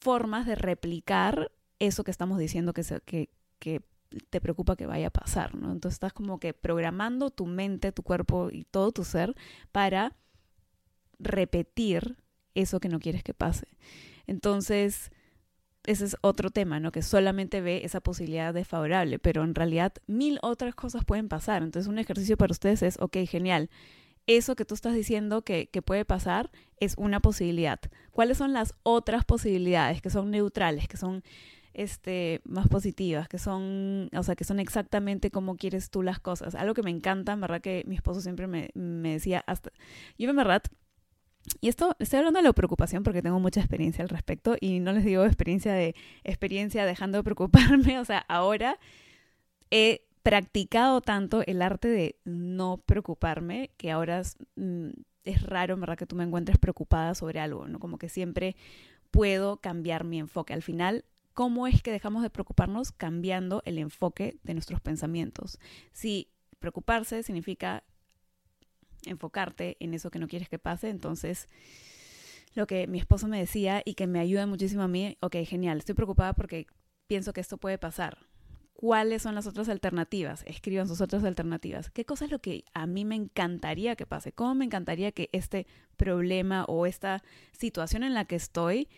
Formas 0.00 0.46
de 0.46 0.54
replicar 0.54 1.50
eso 1.78 2.04
que 2.04 2.10
estamos 2.10 2.38
diciendo 2.38 2.72
que, 2.72 2.82
que, 3.04 3.30
que 3.58 3.82
te 4.30 4.40
preocupa 4.40 4.76
que 4.76 4.86
vaya 4.86 5.08
a 5.08 5.10
pasar, 5.10 5.54
¿no? 5.54 5.72
Entonces 5.72 5.96
estás 5.96 6.12
como 6.12 6.38
que 6.38 6.54
programando 6.54 7.30
tu 7.30 7.46
mente, 7.46 7.92
tu 7.92 8.02
cuerpo 8.02 8.50
y 8.50 8.64
todo 8.64 8.92
tu 8.92 9.04
ser 9.04 9.34
para 9.72 10.14
repetir 11.22 12.16
eso 12.54 12.80
que 12.80 12.88
no 12.88 13.00
quieres 13.00 13.22
que 13.22 13.34
pase. 13.34 13.66
Entonces, 14.26 15.10
ese 15.84 16.04
es 16.04 16.16
otro 16.20 16.50
tema, 16.50 16.80
¿no? 16.80 16.92
Que 16.92 17.02
solamente 17.02 17.60
ve 17.60 17.82
esa 17.84 18.00
posibilidad 18.00 18.54
desfavorable, 18.54 19.18
pero 19.18 19.42
en 19.42 19.54
realidad 19.54 19.92
mil 20.06 20.38
otras 20.42 20.74
cosas 20.74 21.04
pueden 21.04 21.28
pasar. 21.28 21.62
Entonces 21.62 21.88
un 21.88 21.98
ejercicio 21.98 22.36
para 22.36 22.52
ustedes 22.52 22.82
es, 22.82 22.98
ok, 23.00 23.18
genial, 23.26 23.68
eso 24.26 24.54
que 24.54 24.64
tú 24.64 24.74
estás 24.74 24.94
diciendo 24.94 25.42
que, 25.42 25.68
puede 25.84 26.04
pasar 26.04 26.50
es 26.78 26.94
una 26.96 27.20
posibilidad. 27.20 27.80
¿Cuáles 28.12 28.38
son 28.38 28.52
las 28.52 28.74
otras 28.84 29.24
posibilidades 29.24 30.00
que 30.00 30.10
son 30.10 30.30
neutrales, 30.30 30.86
que 30.86 30.96
son 30.96 31.24
este, 31.74 32.40
más 32.44 32.68
positivas, 32.68 33.28
que 33.28 33.38
son, 33.38 34.08
o 34.16 34.22
sea, 34.22 34.36
que 34.36 34.44
son 34.44 34.60
exactamente 34.60 35.32
como 35.32 35.56
quieres 35.56 35.90
tú 35.90 36.02
las 36.02 36.20
cosas? 36.20 36.54
Algo 36.54 36.74
que 36.74 36.82
me 36.84 36.90
encanta, 36.90 37.32
en 37.32 37.40
verdad 37.40 37.60
que 37.60 37.82
mi 37.88 37.96
esposo 37.96 38.20
siempre 38.20 38.46
me, 38.46 38.70
me 38.74 39.14
decía, 39.14 39.42
hasta, 39.48 39.72
yo 40.18 40.30
en 40.30 40.36
verdad 40.36 40.62
y 41.60 41.68
esto, 41.68 41.96
estoy 41.98 42.18
hablando 42.18 42.38
de 42.38 42.44
la 42.44 42.52
preocupación 42.52 43.02
porque 43.02 43.22
tengo 43.22 43.40
mucha 43.40 43.60
experiencia 43.60 44.02
al 44.02 44.08
respecto 44.08 44.56
y 44.60 44.80
no 44.80 44.92
les 44.92 45.04
digo 45.04 45.24
experiencia 45.24 45.72
de 45.72 45.94
experiencia 46.24 46.86
dejando 46.86 47.18
de 47.18 47.24
preocuparme, 47.24 47.98
o 48.00 48.04
sea, 48.04 48.24
ahora 48.28 48.78
he 49.70 50.04
practicado 50.22 51.00
tanto 51.00 51.42
el 51.46 51.62
arte 51.62 51.88
de 51.88 52.16
no 52.24 52.78
preocuparme 52.86 53.70
que 53.76 53.90
ahora 53.90 54.20
es, 54.20 54.36
mm, 54.56 54.90
raro, 55.44 55.76
verdad, 55.76 55.96
que 55.96 56.06
tú 56.06 56.16
me 56.16 56.24
encuentres 56.24 56.58
preocupada 56.58 57.14
sobre 57.14 57.40
algo, 57.40 57.66
¿no? 57.66 57.78
Como 57.80 57.98
que 57.98 58.08
siempre 58.08 58.56
puedo 59.10 59.58
cambiar 59.58 60.04
mi 60.04 60.18
enfoque. 60.18 60.52
Al 60.52 60.62
final, 60.62 61.04
¿cómo 61.32 61.66
es 61.66 61.82
que 61.82 61.90
dejamos 61.90 62.22
de 62.22 62.30
preocuparnos 62.30 62.92
cambiando 62.92 63.62
el 63.64 63.78
enfoque 63.78 64.38
de 64.42 64.54
nuestros 64.54 64.80
pensamientos? 64.80 65.58
Si 65.92 66.28
preocuparse 66.58 67.22
significa 67.22 67.82
enfocarte 69.06 69.76
en 69.80 69.94
eso 69.94 70.10
que 70.10 70.18
no 70.18 70.28
quieres 70.28 70.48
que 70.48 70.58
pase. 70.58 70.88
Entonces, 70.88 71.48
lo 72.54 72.66
que 72.66 72.86
mi 72.86 72.98
esposo 72.98 73.28
me 73.28 73.38
decía 73.38 73.82
y 73.84 73.94
que 73.94 74.06
me 74.06 74.20
ayuda 74.20 74.46
muchísimo 74.46 74.82
a 74.82 74.88
mí, 74.88 75.16
ok, 75.20 75.36
genial, 75.46 75.78
estoy 75.78 75.94
preocupada 75.94 76.34
porque 76.34 76.66
pienso 77.06 77.32
que 77.32 77.40
esto 77.40 77.56
puede 77.58 77.78
pasar. 77.78 78.18
cuáles 78.82 79.22
son 79.22 79.36
las 79.36 79.46
otras 79.46 79.68
alternativas, 79.68 80.42
escriban 80.44 80.88
sus 80.88 81.00
otras 81.00 81.22
alternativas. 81.22 81.88
¿Qué 81.90 82.04
cosa 82.04 82.24
es 82.24 82.32
lo 82.32 82.40
que 82.40 82.64
a 82.74 82.88
mí 82.88 83.04
me 83.04 83.14
encantaría 83.14 83.94
que 83.94 84.06
pase? 84.06 84.32
¿Cómo 84.32 84.56
me 84.56 84.64
encantaría 84.64 85.12
que 85.12 85.28
este 85.30 85.68
problema 85.96 86.64
o 86.64 86.84
esta 86.84 87.22
situación 87.52 88.02
en 88.02 88.12
la 88.12 88.24
que 88.24 88.34
estoy 88.34 88.88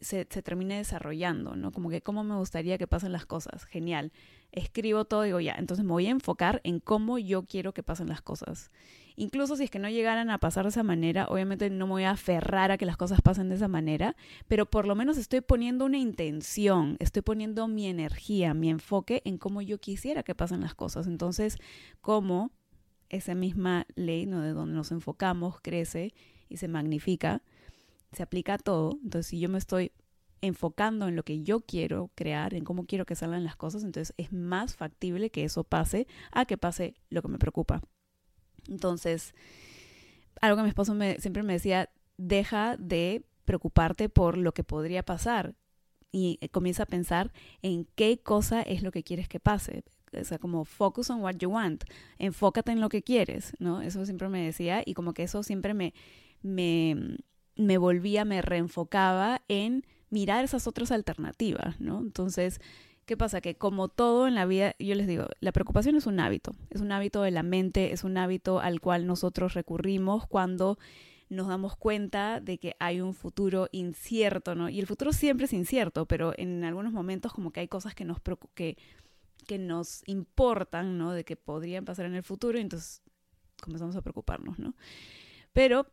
se, 0.00 0.24
termine 0.24 0.78
desarrollando, 0.78 1.56
¿no? 1.56 1.72
Como 1.72 1.90
que 1.90 2.00
cómo 2.00 2.24
me 2.24 2.36
gustaría 2.36 2.78
que 2.78 2.86
pasen 2.86 3.12
las 3.12 3.26
cosas. 3.26 3.64
Genial. 3.64 4.12
Escribo 4.50 5.04
todo 5.04 5.24
y 5.24 5.28
digo, 5.28 5.40
ya, 5.40 5.54
entonces 5.58 5.84
me 5.84 5.92
voy 5.92 6.06
a 6.06 6.10
enfocar 6.10 6.60
en 6.64 6.80
cómo 6.80 7.18
yo 7.18 7.44
quiero 7.44 7.74
que 7.74 7.82
pasen 7.82 8.08
las 8.08 8.22
cosas. 8.22 8.70
Incluso 9.16 9.56
si 9.56 9.64
es 9.64 9.70
que 9.70 9.78
no 9.78 9.90
llegaran 9.90 10.30
a 10.30 10.38
pasar 10.38 10.64
de 10.64 10.70
esa 10.70 10.82
manera, 10.82 11.26
obviamente 11.26 11.68
no 11.70 11.86
me 11.86 11.92
voy 11.92 12.04
a 12.04 12.12
aferrar 12.12 12.70
a 12.70 12.78
que 12.78 12.86
las 12.86 12.96
cosas 12.96 13.20
pasen 13.20 13.48
de 13.48 13.56
esa 13.56 13.68
manera, 13.68 14.16
pero 14.46 14.64
por 14.64 14.86
lo 14.86 14.94
menos 14.94 15.18
estoy 15.18 15.40
poniendo 15.40 15.84
una 15.84 15.98
intención, 15.98 16.96
estoy 17.00 17.22
poniendo 17.22 17.68
mi 17.68 17.88
energía, 17.88 18.54
mi 18.54 18.70
enfoque 18.70 19.20
en 19.24 19.36
cómo 19.36 19.60
yo 19.60 19.78
quisiera 19.78 20.22
que 20.22 20.34
pasen 20.34 20.60
las 20.60 20.74
cosas. 20.74 21.06
Entonces, 21.06 21.58
cómo 22.00 22.52
esa 23.10 23.34
misma 23.34 23.86
ley, 23.96 24.24
¿no? 24.24 24.40
De 24.40 24.52
donde 24.52 24.74
nos 24.74 24.92
enfocamos, 24.92 25.60
crece 25.60 26.14
y 26.48 26.56
se 26.56 26.68
magnifica 26.68 27.42
se 28.12 28.22
aplica 28.22 28.54
a 28.54 28.58
todo. 28.58 28.98
Entonces, 29.02 29.26
si 29.26 29.40
yo 29.40 29.48
me 29.48 29.58
estoy 29.58 29.92
enfocando 30.40 31.08
en 31.08 31.16
lo 31.16 31.24
que 31.24 31.42
yo 31.42 31.60
quiero 31.60 32.10
crear, 32.14 32.54
en 32.54 32.64
cómo 32.64 32.86
quiero 32.86 33.06
que 33.06 33.16
salgan 33.16 33.44
las 33.44 33.56
cosas, 33.56 33.82
entonces 33.82 34.14
es 34.16 34.32
más 34.32 34.76
factible 34.76 35.30
que 35.30 35.44
eso 35.44 35.64
pase 35.64 36.06
a 36.30 36.44
que 36.44 36.56
pase 36.56 36.94
lo 37.10 37.22
que 37.22 37.28
me 37.28 37.38
preocupa. 37.38 37.82
Entonces, 38.68 39.34
algo 40.40 40.56
que 40.56 40.62
mi 40.62 40.68
esposo 40.68 40.94
me, 40.94 41.18
siempre 41.18 41.42
me 41.42 41.54
decía, 41.54 41.90
deja 42.16 42.76
de 42.76 43.24
preocuparte 43.44 44.08
por 44.08 44.36
lo 44.36 44.52
que 44.52 44.64
podría 44.64 45.02
pasar 45.02 45.54
y 46.12 46.38
comienza 46.52 46.84
a 46.84 46.86
pensar 46.86 47.32
en 47.62 47.86
qué 47.94 48.18
cosa 48.18 48.62
es 48.62 48.82
lo 48.82 48.90
que 48.90 49.02
quieres 49.02 49.28
que 49.28 49.40
pase. 49.40 49.84
O 50.18 50.24
sea, 50.24 50.38
como 50.38 50.64
focus 50.64 51.10
on 51.10 51.20
what 51.20 51.36
you 51.36 51.50
want, 51.50 51.84
enfócate 52.18 52.72
en 52.72 52.80
lo 52.80 52.88
que 52.88 53.02
quieres, 53.02 53.54
¿no? 53.58 53.82
Eso 53.82 54.04
siempre 54.06 54.28
me 54.28 54.44
decía 54.44 54.82
y 54.84 54.94
como 54.94 55.12
que 55.12 55.24
eso 55.24 55.42
siempre 55.42 55.74
me, 55.74 55.92
me, 56.40 57.18
me 57.58 57.76
volvía, 57.76 58.24
me 58.24 58.40
reenfocaba 58.40 59.42
en 59.48 59.84
mirar 60.10 60.44
esas 60.44 60.66
otras 60.66 60.90
alternativas, 60.90 61.78
¿no? 61.80 61.98
Entonces, 61.98 62.60
¿qué 63.04 63.16
pasa? 63.16 63.40
Que 63.40 63.56
como 63.56 63.88
todo 63.88 64.26
en 64.26 64.34
la 64.34 64.46
vida, 64.46 64.74
yo 64.78 64.94
les 64.94 65.06
digo, 65.06 65.26
la 65.40 65.52
preocupación 65.52 65.96
es 65.96 66.06
un 66.06 66.20
hábito, 66.20 66.54
es 66.70 66.80
un 66.80 66.92
hábito 66.92 67.22
de 67.22 67.32
la 67.32 67.42
mente, 67.42 67.92
es 67.92 68.04
un 68.04 68.16
hábito 68.16 68.60
al 68.60 68.80
cual 68.80 69.06
nosotros 69.06 69.54
recurrimos 69.54 70.26
cuando 70.26 70.78
nos 71.28 71.48
damos 71.48 71.76
cuenta 71.76 72.40
de 72.40 72.58
que 72.58 72.74
hay 72.78 73.00
un 73.00 73.12
futuro 73.12 73.68
incierto, 73.72 74.54
¿no? 74.54 74.68
Y 74.70 74.80
el 74.80 74.86
futuro 74.86 75.12
siempre 75.12 75.44
es 75.44 75.52
incierto, 75.52 76.06
pero 76.06 76.32
en 76.38 76.64
algunos 76.64 76.92
momentos 76.92 77.32
como 77.32 77.50
que 77.50 77.60
hay 77.60 77.68
cosas 77.68 77.94
que 77.94 78.04
nos, 78.04 78.18
que, 78.54 78.78
que 79.46 79.58
nos 79.58 80.02
importan, 80.06 80.96
¿no? 80.96 81.12
De 81.12 81.24
que 81.24 81.36
podrían 81.36 81.84
pasar 81.84 82.06
en 82.06 82.14
el 82.14 82.22
futuro 82.22 82.56
y 82.56 82.62
entonces 82.62 83.02
comenzamos 83.60 83.96
a 83.96 84.00
preocuparnos, 84.02 84.58
¿no? 84.58 84.74
Pero 85.52 85.86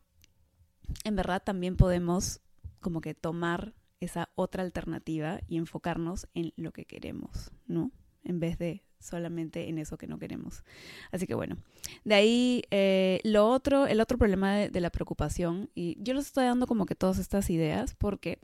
en 1.03 1.15
verdad 1.15 1.41
también 1.43 1.75
podemos 1.77 2.41
como 2.79 3.01
que 3.01 3.13
tomar 3.13 3.73
esa 3.99 4.29
otra 4.35 4.63
alternativa 4.63 5.39
y 5.47 5.57
enfocarnos 5.57 6.27
en 6.33 6.53
lo 6.55 6.71
que 6.71 6.85
queremos, 6.85 7.51
¿no? 7.67 7.91
En 8.23 8.39
vez 8.39 8.57
de 8.57 8.83
solamente 8.99 9.69
en 9.69 9.77
eso 9.77 9.97
que 9.97 10.07
no 10.07 10.17
queremos. 10.17 10.63
Así 11.11 11.27
que 11.27 11.35
bueno, 11.35 11.57
de 12.03 12.15
ahí 12.15 12.63
eh, 12.71 13.19
lo 13.23 13.47
otro, 13.47 13.87
el 13.87 14.01
otro 14.01 14.17
problema 14.17 14.55
de, 14.55 14.69
de, 14.69 14.81
la 14.81 14.89
preocupación, 14.89 15.69
y 15.75 15.97
yo 16.01 16.13
les 16.13 16.27
estoy 16.27 16.45
dando 16.45 16.67
como 16.67 16.85
que 16.85 16.95
todas 16.95 17.19
estas 17.19 17.49
ideas 17.49 17.95
porque 17.95 18.39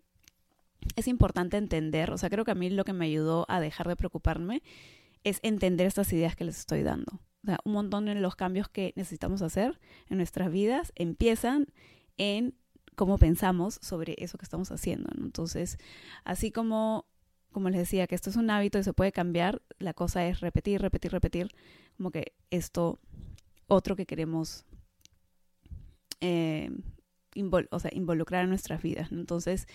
es 0.96 1.08
importante 1.08 1.58
entender, 1.58 2.12
o 2.12 2.18
sea, 2.18 2.30
creo 2.30 2.46
que 2.46 2.52
a 2.52 2.56
mí 2.56 2.70
lo 2.70 2.84
que 2.84 2.94
me 2.94 3.06
ayudó 3.06 3.46
a 3.50 3.60
dejar 3.60 3.88
de 3.88 3.96
preocuparme 3.96 4.62
es 5.24 5.40
entender 5.44 5.88
estas 5.88 6.12
ideas 6.14 6.36
que 6.36 6.46
les 6.46 6.60
estoy 6.60 6.84
dando. 6.84 7.20
O 7.44 7.48
sea, 7.48 7.60
un 7.64 7.74
montón 7.74 8.06
de 8.06 8.16
los 8.16 8.36
cambios 8.36 8.70
que 8.70 8.94
necesitamos 8.96 9.42
hacer 9.42 9.80
en 10.10 10.18
nuestras 10.18 10.52
vidas 10.52 10.92
empiezan 10.96 11.68
en 12.18 12.56
cómo 12.96 13.18
pensamos 13.18 13.80
sobre 13.82 14.16
eso 14.20 14.38
que 14.38 14.46
estamos 14.46 14.72
haciendo. 14.72 15.10
Entonces, 15.18 15.78
así 16.24 16.52
como, 16.52 17.06
como 17.52 17.70
les 17.70 17.80
decía, 17.80 18.08
que 18.08 18.16
esto 18.16 18.30
es 18.30 18.36
un 18.36 18.50
hábito 18.50 18.80
y 18.80 18.84
se 18.84 18.94
puede 18.94 19.12
cambiar, 19.12 19.62
la 19.80 19.94
cosa 19.94 20.26
es 20.28 20.40
repetir, 20.40 20.82
repetir, 20.82 21.12
repetir, 21.12 21.56
como 21.98 22.12
que 22.12 22.34
esto, 22.50 23.00
otro 23.68 23.96
que 23.96 24.06
queremos 24.06 24.66
eh, 26.20 26.70
o 27.70 27.80
sea, 27.80 27.92
involucrar 27.94 28.44
en 28.44 28.50
nuestras 28.50 28.82
vidas. 28.82 29.12
Entonces, 29.12 29.68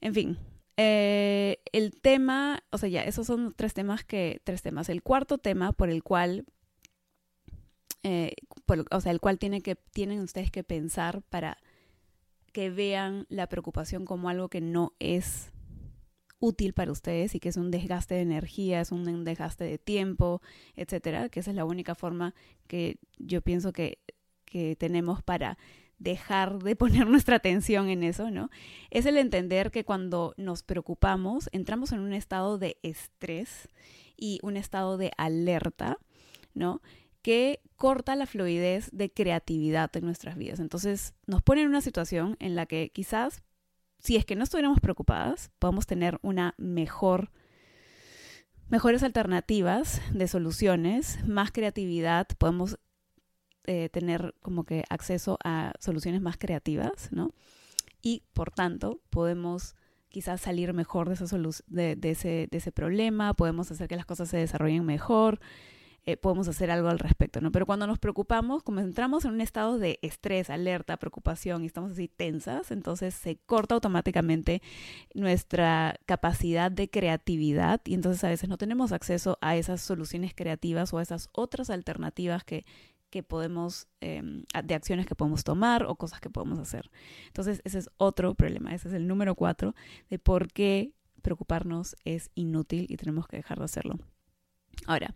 en 0.00 0.14
fin, 0.14 0.38
eh, 0.76 1.58
el 1.72 1.92
tema, 2.00 2.62
o 2.70 2.78
sea, 2.78 2.88
ya, 2.88 3.02
esos 3.02 3.26
son 3.26 3.54
tres 3.56 3.74
temas 3.74 4.04
que, 4.04 4.40
tres 4.44 4.62
temas. 4.62 4.88
El 4.88 5.02
cuarto 5.02 5.38
tema 5.38 5.72
por 5.72 5.90
el 5.90 6.02
cual 6.02 6.44
eh, 8.02 8.34
o 8.90 9.00
sea, 9.00 9.12
el 9.12 9.20
cual 9.20 9.38
tiene 9.38 9.60
que, 9.60 9.76
tienen 9.76 10.20
ustedes 10.20 10.50
que 10.50 10.64
pensar 10.64 11.22
para 11.22 11.58
que 12.52 12.70
vean 12.70 13.26
la 13.28 13.48
preocupación 13.48 14.04
como 14.04 14.28
algo 14.28 14.48
que 14.48 14.60
no 14.60 14.92
es 14.98 15.52
útil 16.38 16.74
para 16.74 16.90
ustedes 16.90 17.34
y 17.34 17.40
que 17.40 17.48
es 17.48 17.56
un 17.56 17.70
desgaste 17.70 18.16
de 18.16 18.22
energía, 18.22 18.80
es 18.80 18.90
un 18.90 19.24
desgaste 19.24 19.64
de 19.64 19.78
tiempo, 19.78 20.42
etcétera, 20.74 21.28
que 21.28 21.40
esa 21.40 21.50
es 21.50 21.56
la 21.56 21.64
única 21.64 21.94
forma 21.94 22.34
que 22.66 22.98
yo 23.18 23.42
pienso 23.42 23.72
que, 23.72 23.98
que 24.44 24.74
tenemos 24.76 25.22
para 25.22 25.56
dejar 25.98 26.58
de 26.58 26.74
poner 26.76 27.06
nuestra 27.06 27.36
atención 27.36 27.88
en 27.88 28.02
eso, 28.02 28.30
¿no? 28.30 28.50
Es 28.90 29.06
el 29.06 29.16
entender 29.16 29.70
que 29.70 29.84
cuando 29.84 30.34
nos 30.36 30.64
preocupamos, 30.64 31.48
entramos 31.52 31.92
en 31.92 32.00
un 32.00 32.12
estado 32.12 32.58
de 32.58 32.76
estrés 32.82 33.68
y 34.16 34.40
un 34.42 34.56
estado 34.56 34.98
de 34.98 35.12
alerta, 35.16 35.98
¿no? 36.54 36.82
Que 37.22 37.60
corta 37.76 38.16
la 38.16 38.26
fluidez 38.26 38.90
de 38.92 39.10
creatividad 39.12 39.96
en 39.96 40.04
nuestras 40.04 40.36
vidas. 40.36 40.60
Entonces 40.60 41.14
nos 41.26 41.42
pone 41.42 41.62
en 41.62 41.68
una 41.68 41.80
situación 41.80 42.36
en 42.40 42.54
la 42.54 42.66
que 42.66 42.90
quizás, 42.90 43.42
si 43.98 44.16
es 44.16 44.24
que 44.26 44.36
no 44.36 44.44
estuviéramos 44.44 44.80
preocupadas, 44.80 45.50
podemos 45.58 45.86
tener 45.86 46.18
una 46.22 46.54
mejor, 46.58 47.30
mejores 48.68 49.02
alternativas 49.02 50.02
de 50.12 50.28
soluciones, 50.28 51.24
más 51.26 51.52
creatividad, 51.52 52.26
podemos 52.38 52.78
eh, 53.64 53.88
tener 53.88 54.34
como 54.42 54.64
que 54.64 54.84
acceso 54.90 55.38
a 55.44 55.72
soluciones 55.78 56.20
más 56.20 56.36
creativas, 56.36 57.08
¿no? 57.12 57.32
Y 58.02 58.24
por 58.32 58.50
tanto 58.50 59.00
podemos 59.10 59.76
quizás 60.08 60.40
salir 60.40 60.72
mejor 60.74 61.08
de 61.08 62.48
ese 62.50 62.72
problema, 62.72 63.34
podemos 63.34 63.70
hacer 63.70 63.88
que 63.88 63.96
las 63.96 64.04
cosas 64.04 64.28
se 64.28 64.36
desarrollen 64.36 64.84
mejor, 64.84 65.40
eh, 66.04 66.16
podemos 66.16 66.48
hacer 66.48 66.68
algo 66.72 66.88
al 66.88 66.98
respecto, 66.98 67.40
¿no? 67.40 67.52
Pero 67.52 67.64
cuando 67.64 67.86
nos 67.86 68.00
preocupamos, 68.00 68.64
como 68.64 68.80
entramos 68.80 69.24
en 69.24 69.34
un 69.34 69.40
estado 69.40 69.78
de 69.78 70.00
estrés, 70.02 70.50
alerta, 70.50 70.96
preocupación 70.96 71.62
y 71.62 71.66
estamos 71.66 71.92
así 71.92 72.08
tensas, 72.08 72.72
entonces 72.72 73.14
se 73.14 73.36
corta 73.36 73.76
automáticamente 73.76 74.62
nuestra 75.14 75.94
capacidad 76.04 76.72
de 76.72 76.90
creatividad 76.90 77.80
y 77.84 77.94
entonces 77.94 78.24
a 78.24 78.30
veces 78.30 78.48
no 78.48 78.58
tenemos 78.58 78.90
acceso 78.90 79.38
a 79.40 79.54
esas 79.54 79.80
soluciones 79.80 80.34
creativas 80.34 80.92
o 80.92 80.98
a 80.98 81.02
esas 81.02 81.28
otras 81.30 81.70
alternativas 81.70 82.42
que, 82.42 82.64
podemos, 83.28 83.86
em, 84.00 84.42
de 84.64 84.74
acciones 84.74 85.06
que 85.06 85.14
podemos 85.14 85.44
tomar 85.44 85.84
o 85.84 85.94
cosas 85.94 86.18
que 86.18 86.30
podemos 86.30 86.58
hacer. 86.58 86.90
Entonces, 87.28 87.60
ese 87.64 87.78
es 87.78 87.90
otro 87.98 88.34
problema, 88.34 88.74
ese 88.74 88.88
es 88.88 88.94
el 88.94 89.06
número 89.06 89.36
cuatro 89.36 89.76
de 90.10 90.18
por 90.18 90.50
qué 90.50 90.94
preocuparnos 91.20 91.94
es 92.04 92.30
inútil 92.34 92.86
y 92.88 92.96
tenemos 92.96 93.28
que 93.28 93.36
dejar 93.36 93.58
de 93.58 93.66
hacerlo. 93.66 93.98
Ahora, 94.86 95.14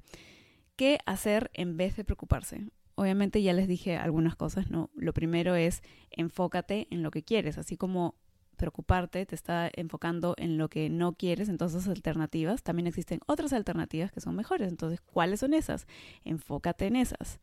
¿Qué 0.76 0.98
hacer 1.06 1.50
en 1.54 1.76
vez 1.76 1.96
de 1.96 2.04
preocuparse? 2.04 2.68
Obviamente 2.96 3.42
ya 3.42 3.54
les 3.54 3.66
dije 3.66 3.96
algunas 3.96 4.36
cosas, 4.36 4.70
¿no? 4.70 4.90
Lo 4.94 5.14
primero 5.14 5.54
es 5.54 5.82
enfócate 6.10 6.86
en 6.90 7.02
lo 7.02 7.10
que 7.10 7.22
quieres, 7.22 7.56
así 7.58 7.76
como 7.76 8.14
preocuparte 8.56 9.24
te 9.26 9.34
está 9.34 9.70
enfocando 9.74 10.34
en 10.38 10.58
lo 10.58 10.68
que 10.68 10.88
no 10.90 11.12
quieres, 11.12 11.48
entonces 11.48 11.86
alternativas, 11.88 12.62
también 12.62 12.86
existen 12.86 13.20
otras 13.26 13.52
alternativas 13.52 14.12
que 14.12 14.20
son 14.20 14.34
mejores, 14.34 14.68
entonces, 14.68 15.00
¿cuáles 15.00 15.40
son 15.40 15.54
esas? 15.54 15.86
Enfócate 16.24 16.86
en 16.86 16.96
esas. 16.96 17.40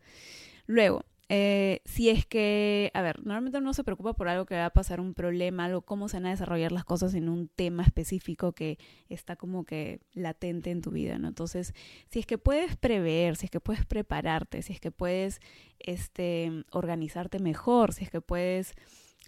Luego, 0.66 1.06
eh, 1.36 1.82
si 1.84 2.12
es 2.12 2.28
que, 2.28 2.92
a 2.94 3.02
ver, 3.02 3.26
normalmente 3.26 3.58
uno 3.58 3.74
se 3.74 3.84
preocupa 3.84 4.14
por 4.14 4.30
algo 4.30 4.46
que 4.46 4.54
va 4.54 4.68
a 4.68 4.70
pasar, 4.70 5.00
un 5.00 5.16
problema, 5.16 5.66
algo, 5.66 5.82
cómo 5.82 6.08
se 6.08 6.18
van 6.18 6.28
a 6.28 6.30
desarrollar 6.30 6.72
las 6.72 6.86
cosas 6.86 7.16
en 7.16 7.28
un 7.28 7.48
tema 7.48 7.82
específico 7.82 8.52
que 8.52 8.78
está 9.10 9.36
como 9.36 9.66
que 9.66 10.00
latente 10.14 10.70
en 10.70 10.84
tu 10.84 10.92
vida, 10.92 11.18
¿no? 11.18 11.28
Entonces, 11.28 11.74
si 12.12 12.20
es 12.20 12.28
que 12.28 12.38
puedes 12.38 12.76
prever, 12.78 13.36
si 13.36 13.48
es 13.48 13.50
que 13.50 13.60
puedes 13.60 13.84
prepararte, 13.84 14.62
si 14.62 14.74
es 14.74 14.80
que 14.80 14.92
puedes, 14.92 15.40
este, 15.80 16.66
organizarte 16.72 17.40
mejor, 17.40 17.94
si 17.94 18.04
es 18.04 18.12
que 18.12 18.22
puedes 18.22 18.76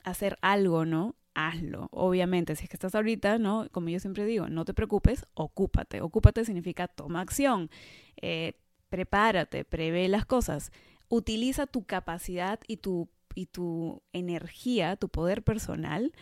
hacer 0.04 0.38
algo, 0.42 0.86
¿no? 0.86 1.16
Hazlo. 1.34 1.88
Obviamente, 1.90 2.56
si 2.56 2.66
es 2.66 2.70
que 2.70 2.76
estás 2.76 2.94
ahorita, 2.94 3.40
¿no? 3.40 3.68
Como 3.72 3.90
yo 3.90 4.00
siempre 4.00 4.26
digo, 4.26 4.48
no 4.48 4.64
te 4.64 4.76
preocupes, 4.76 5.26
ocúpate. 5.34 6.02
Ocúpate 6.02 6.46
significa 6.46 6.88
toma 6.88 7.22
acción, 7.22 7.72
eh, 8.22 8.60
prepárate, 8.90 9.66
prevé 9.66 10.08
las 10.08 10.28
cosas 10.28 10.72
utiliza 11.16 11.68
tu 11.68 11.86
capacidad 11.86 12.60
y 12.68 12.78
tu, 12.78 13.10
y 13.34 13.48
tu 13.48 14.04
energía, 14.14 14.96
tu 14.96 15.10
poder 15.10 15.44
personal 15.44 16.14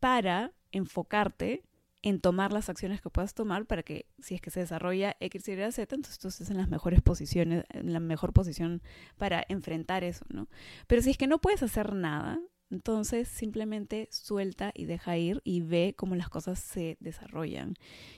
para 0.00 0.52
enfocarte 0.72 1.64
en 2.02 2.20
tomar 2.20 2.52
las 2.52 2.68
acciones 2.68 3.00
que 3.00 3.10
puedas 3.10 3.34
tomar 3.34 3.66
para 3.66 3.82
que 3.82 4.06
si 4.20 4.36
es 4.36 4.40
que 4.40 4.50
se 4.50 4.60
desarrolla 4.60 5.16
X, 5.18 5.48
Y, 5.48 5.72
Z, 5.72 5.94
entonces 5.94 6.18
tú 6.18 6.28
estés 6.28 6.50
en 6.50 6.56
las 6.56 6.68
mejores 6.68 7.02
posiciones, 7.02 7.64
en 7.70 7.92
la 7.92 7.98
mejor 7.98 8.32
posición 8.32 8.80
para 9.16 9.44
enfrentar 9.48 10.04
eso, 10.04 10.24
¿no? 10.28 10.48
Pero 10.86 11.02
si 11.02 11.10
es 11.10 11.18
que 11.18 11.26
no 11.26 11.40
puedes 11.40 11.64
hacer 11.64 11.94
nada, 11.94 12.40
entonces 12.70 13.26
simplemente 13.28 14.08
suelta 14.12 14.72
y 14.74 14.84
deja 14.84 15.16
ir 15.16 15.40
y 15.44 15.62
ve 15.62 15.94
cómo 15.96 16.14
las 16.14 16.28
cosas 16.28 16.60
se 16.60 16.96
desarrollan. 17.00 17.74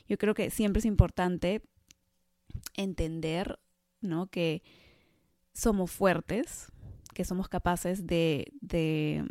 Yo 0.06 0.18
creo 0.18 0.34
que 0.34 0.50
siempre 0.50 0.80
es 0.80 0.84
importante 0.84 1.62
entender, 2.74 3.58
¿no? 4.00 4.26
Que 4.26 4.62
somos 5.58 5.90
fuertes, 5.90 6.70
que 7.14 7.24
somos 7.24 7.48
capaces 7.48 8.06
de, 8.06 8.52
de 8.60 9.26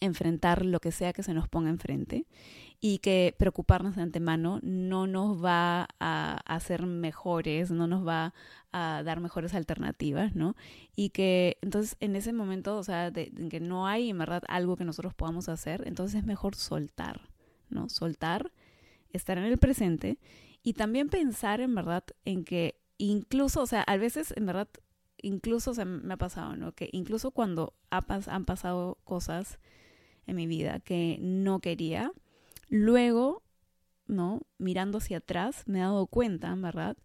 enfrentar 0.00 0.66
lo 0.66 0.80
que 0.80 0.90
sea 0.90 1.12
que 1.12 1.22
se 1.22 1.34
nos 1.34 1.48
ponga 1.48 1.70
enfrente 1.70 2.26
y 2.80 2.98
que 2.98 3.32
preocuparnos 3.38 3.94
de 3.94 4.02
antemano 4.02 4.58
no 4.64 5.06
nos 5.06 5.42
va 5.42 5.86
a 6.00 6.40
hacer 6.46 6.84
mejores, 6.86 7.70
no 7.70 7.86
nos 7.86 8.04
va 8.04 8.34
a 8.72 9.04
dar 9.04 9.20
mejores 9.20 9.54
alternativas, 9.54 10.34
¿no? 10.34 10.56
Y 10.96 11.10
que 11.10 11.58
entonces 11.62 11.96
en 12.00 12.16
ese 12.16 12.32
momento, 12.32 12.76
o 12.76 12.82
sea, 12.82 13.12
de, 13.12 13.30
que 13.50 13.60
no 13.60 13.86
hay 13.86 14.10
en 14.10 14.18
verdad 14.18 14.42
algo 14.48 14.76
que 14.76 14.84
nosotros 14.84 15.14
podamos 15.14 15.48
hacer, 15.48 15.86
entonces 15.86 16.18
es 16.18 16.26
mejor 16.26 16.56
soltar, 16.56 17.30
¿no? 17.70 17.88
Soltar, 17.88 18.50
estar 19.12 19.38
en 19.38 19.44
el 19.44 19.58
presente 19.58 20.18
y 20.64 20.72
también 20.72 21.08
pensar 21.08 21.60
en 21.60 21.76
verdad 21.76 22.02
en 22.24 22.44
que 22.44 22.80
incluso, 22.98 23.62
o 23.62 23.66
sea, 23.66 23.82
a 23.82 23.96
veces 23.96 24.34
en 24.36 24.44
verdad, 24.44 24.68
incluso, 25.22 25.72
o 25.72 25.74
sea, 25.74 25.84
me 25.84 26.14
ha 26.14 26.16
pasado, 26.16 26.56
¿no? 26.56 26.72
Que 26.72 26.88
incluso 26.92 27.30
cuando 27.30 27.74
han 27.90 28.44
pasado 28.44 28.98
cosas 29.04 29.58
en 30.26 30.36
mi 30.36 30.46
vida 30.46 30.80
que 30.80 31.18
no 31.20 31.60
quería, 31.60 32.12
luego, 32.68 33.42
¿no? 34.06 34.42
Mirando 34.58 34.98
hacia 34.98 35.18
atrás, 35.18 35.64
me 35.66 35.78
he 35.78 35.82
dado 35.82 36.06
cuenta, 36.06 36.54
¿verdad? 36.54 36.96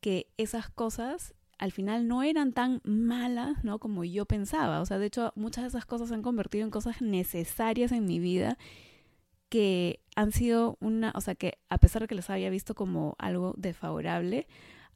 Que 0.00 0.28
esas 0.36 0.70
cosas 0.70 1.34
al 1.58 1.72
final 1.72 2.06
no 2.06 2.22
eran 2.22 2.52
tan 2.52 2.80
malas, 2.84 3.64
¿no? 3.64 3.80
Como 3.80 4.04
yo 4.04 4.26
pensaba. 4.26 4.80
O 4.80 4.86
sea, 4.86 4.98
de 4.98 5.06
hecho, 5.06 5.32
muchas 5.34 5.64
de 5.64 5.68
esas 5.68 5.86
cosas 5.86 6.08
se 6.08 6.14
han 6.14 6.22
convertido 6.22 6.64
en 6.64 6.70
cosas 6.70 7.02
necesarias 7.02 7.90
en 7.90 8.06
mi 8.06 8.20
vida 8.20 8.56
que 9.48 10.00
han 10.14 10.30
sido 10.30 10.76
una, 10.80 11.12
o 11.16 11.20
sea, 11.20 11.34
que 11.34 11.58
a 11.68 11.78
pesar 11.78 12.02
de 12.02 12.08
que 12.08 12.14
les 12.14 12.30
había 12.30 12.50
visto 12.50 12.74
como 12.74 13.16
algo 13.18 13.54
desfavorable, 13.56 14.46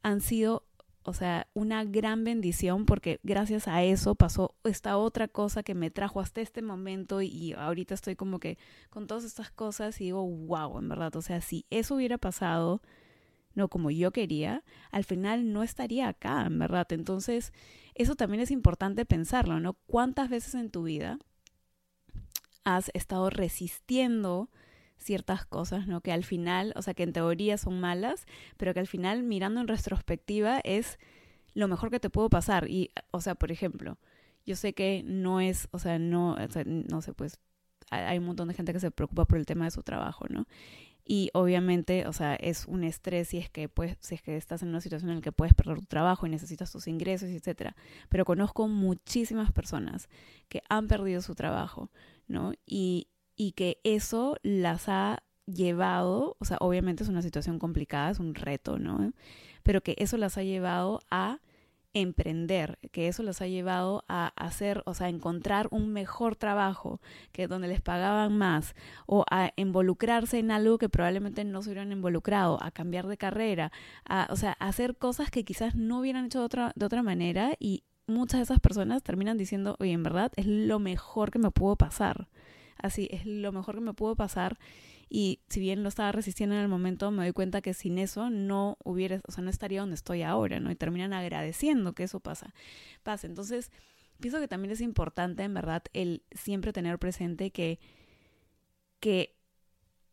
han 0.03 0.21
sido 0.21 0.65
o 1.05 1.13
sea, 1.13 1.47
una 1.53 1.83
gran 1.83 2.23
bendición 2.23 2.85
porque 2.85 3.19
gracias 3.23 3.67
a 3.67 3.83
eso 3.83 4.15
pasó 4.15 4.55
esta 4.63 4.97
otra 4.97 5.27
cosa 5.27 5.61
que 5.61 5.75
me 5.75 5.91
trajo 5.91 6.21
hasta 6.21 6.41
este 6.41 6.61
momento 6.61 7.21
y, 7.21 7.53
ahorita 7.53 7.93
estoy 7.93 8.15
como 8.15 8.39
que 8.39 8.57
con 8.89 9.07
todas 9.07 9.23
estas 9.25 9.51
cosas 9.51 9.99
y 9.99 10.05
digo, 10.05 10.25
wow, 10.25 10.79
en 10.79 10.89
verdad, 10.89 11.15
o 11.15 11.21
sea, 11.21 11.41
si 11.41 11.65
eso 11.69 11.95
hubiera 11.95 12.17
pasado, 12.17 12.81
no 13.53 13.67
como 13.67 13.91
yo 13.91 14.11
quería, 14.11 14.63
al 14.91 15.03
final 15.03 15.51
no 15.51 15.61
estaría 15.63 16.07
acá, 16.07 16.45
en 16.45 16.57
verdad. 16.57 16.87
Entonces, 16.91 17.51
eso 17.95 18.15
también 18.15 18.41
es 18.41 18.51
importante 18.51 19.05
pensarlo, 19.05 19.59
¿no? 19.59 19.73
¿Cuántas 19.85 20.29
veces 20.29 20.55
en 20.55 20.71
tu 20.71 20.83
vida 20.83 21.19
has 22.63 22.89
estado 22.93 23.29
resistiendo 23.29 24.49
ciertas 25.03 25.45
cosas, 25.45 25.87
¿no? 25.87 26.01
Que 26.01 26.11
al 26.11 26.23
final, 26.23 26.73
o 26.75 26.81
sea, 26.81 26.93
que 26.93 27.03
en 27.03 27.13
teoría 27.13 27.57
son 27.57 27.79
malas, 27.79 28.25
pero 28.57 28.73
que 28.73 28.79
al 28.79 28.87
final, 28.87 29.23
mirando 29.23 29.61
en 29.61 29.67
retrospectiva, 29.67 30.59
es 30.63 30.99
lo 31.53 31.67
mejor 31.67 31.89
que 31.91 31.99
te 31.99 32.09
pudo 32.09 32.29
pasar. 32.29 32.69
Y, 32.69 32.91
o 33.11 33.21
sea, 33.21 33.35
por 33.35 33.51
ejemplo, 33.51 33.97
yo 34.45 34.55
sé 34.55 34.73
que 34.73 35.03
no 35.05 35.39
es, 35.39 35.67
o 35.71 35.79
sea, 35.79 35.99
no, 35.99 36.37
no 36.65 37.01
sé, 37.01 37.13
pues 37.13 37.39
hay 37.89 38.17
un 38.17 38.25
montón 38.25 38.47
de 38.47 38.53
gente 38.53 38.73
que 38.73 38.79
se 38.79 38.91
preocupa 38.91 39.25
por 39.25 39.37
el 39.37 39.45
tema 39.45 39.65
de 39.65 39.71
su 39.71 39.83
trabajo, 39.83 40.25
¿no? 40.29 40.47
Y 41.05 41.31
obviamente, 41.33 42.07
o 42.07 42.13
sea, 42.13 42.35
es 42.35 42.65
un 42.65 42.83
estrés 42.85 43.27
si 43.29 43.37
es 43.37 43.49
que 43.49 43.67
pues, 43.67 43.97
es 44.09 44.21
que 44.21 44.37
estás 44.37 44.63
en 44.63 44.69
una 44.69 44.79
situación 44.79 45.09
en 45.11 45.17
la 45.17 45.21
que 45.21 45.33
puedes 45.33 45.53
perder 45.53 45.79
tu 45.79 45.85
trabajo 45.85 46.25
y 46.25 46.29
necesitas 46.29 46.71
tus 46.71 46.87
ingresos, 46.87 47.29
etcétera. 47.29 47.75
Pero 48.07 48.23
conozco 48.23 48.67
muchísimas 48.69 49.51
personas 49.51 50.07
que 50.47 50.63
han 50.69 50.87
perdido 50.87 51.21
su 51.21 51.35
trabajo, 51.35 51.91
¿no? 52.27 52.53
Y, 52.65 53.07
y 53.35 53.53
que 53.53 53.79
eso 53.83 54.37
las 54.43 54.89
ha 54.89 55.23
llevado, 55.45 56.37
o 56.39 56.45
sea, 56.45 56.57
obviamente 56.59 57.03
es 57.03 57.09
una 57.09 57.21
situación 57.21 57.59
complicada, 57.59 58.11
es 58.11 58.19
un 58.19 58.35
reto, 58.35 58.79
¿no? 58.79 59.11
Pero 59.63 59.81
que 59.81 59.95
eso 59.97 60.17
las 60.17 60.37
ha 60.37 60.43
llevado 60.43 61.01
a 61.09 61.39
emprender, 61.93 62.79
que 62.91 63.07
eso 63.07 63.21
las 63.23 63.41
ha 63.41 63.47
llevado 63.47 64.03
a 64.07 64.33
hacer, 64.35 64.81
o 64.85 64.93
sea, 64.93 65.09
encontrar 65.09 65.67
un 65.71 65.93
mejor 65.93 66.35
trabajo, 66.35 66.99
que 67.31 67.47
donde 67.47 67.67
les 67.67 67.81
pagaban 67.81 68.35
más, 68.37 68.75
o 69.05 69.25
a 69.29 69.51
involucrarse 69.55 70.39
en 70.39 70.51
algo 70.51 70.79
que 70.79 70.89
probablemente 70.89 71.43
no 71.43 71.61
se 71.61 71.69
hubieran 71.69 71.91
involucrado, 71.91 72.61
a 72.61 72.71
cambiar 72.71 73.07
de 73.07 73.17
carrera, 73.17 73.71
a, 74.05 74.27
o 74.31 74.35
sea, 74.35 74.57
a 74.59 74.69
hacer 74.69 74.97
cosas 74.97 75.29
que 75.29 75.45
quizás 75.45 75.75
no 75.75 75.99
hubieran 75.99 76.25
hecho 76.25 76.39
de 76.39 76.45
otra, 76.45 76.73
de 76.75 76.85
otra 76.85 77.03
manera 77.03 77.53
y 77.59 77.83
muchas 78.07 78.39
de 78.39 78.43
esas 78.43 78.59
personas 78.59 79.03
terminan 79.03 79.37
diciendo, 79.37 79.77
oye, 79.79 79.91
en 79.91 80.03
verdad 80.03 80.31
es 80.35 80.47
lo 80.47 80.79
mejor 80.79 81.31
que 81.31 81.39
me 81.39 81.51
pudo 81.51 81.75
pasar 81.75 82.27
así, 82.83 83.07
es 83.11 83.25
lo 83.25 83.51
mejor 83.51 83.75
que 83.75 83.81
me 83.81 83.93
pudo 83.93 84.15
pasar. 84.15 84.59
Y 85.09 85.41
si 85.49 85.59
bien 85.59 85.83
lo 85.83 85.89
estaba 85.89 86.11
resistiendo 86.11 86.55
en 86.55 86.61
el 86.61 86.67
momento, 86.67 87.09
me 87.11 87.23
doy 87.23 87.33
cuenta 87.33 87.61
que 87.61 87.73
sin 87.73 87.97
eso 87.97 88.29
no 88.29 88.77
hubiera, 88.83 89.21
o 89.27 89.31
sea, 89.31 89.43
no 89.43 89.49
estaría 89.49 89.81
donde 89.81 89.95
estoy 89.95 90.21
ahora, 90.21 90.59
¿no? 90.59 90.69
Y 90.71 90.75
terminan 90.75 91.13
agradeciendo 91.13 91.93
que 91.93 92.03
eso 92.03 92.19
pasa. 92.19 92.53
Pasa. 93.03 93.27
Entonces, 93.27 93.71
pienso 94.19 94.39
que 94.39 94.47
también 94.47 94.71
es 94.71 94.81
importante, 94.81 95.43
en 95.43 95.53
verdad, 95.53 95.83
el 95.93 96.23
siempre 96.31 96.73
tener 96.73 96.99
presente 96.99 97.51
que, 97.51 97.79
que 98.99 99.35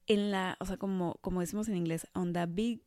en 0.07 0.31
la, 0.31 0.57
o 0.61 0.67
sea, 0.67 0.77
como, 0.77 1.17
como 1.21 1.41
decimos 1.41 1.69
en 1.69 1.77
inglés, 1.77 2.07
on 2.15 2.33
the 2.33 2.47
big 2.47 2.83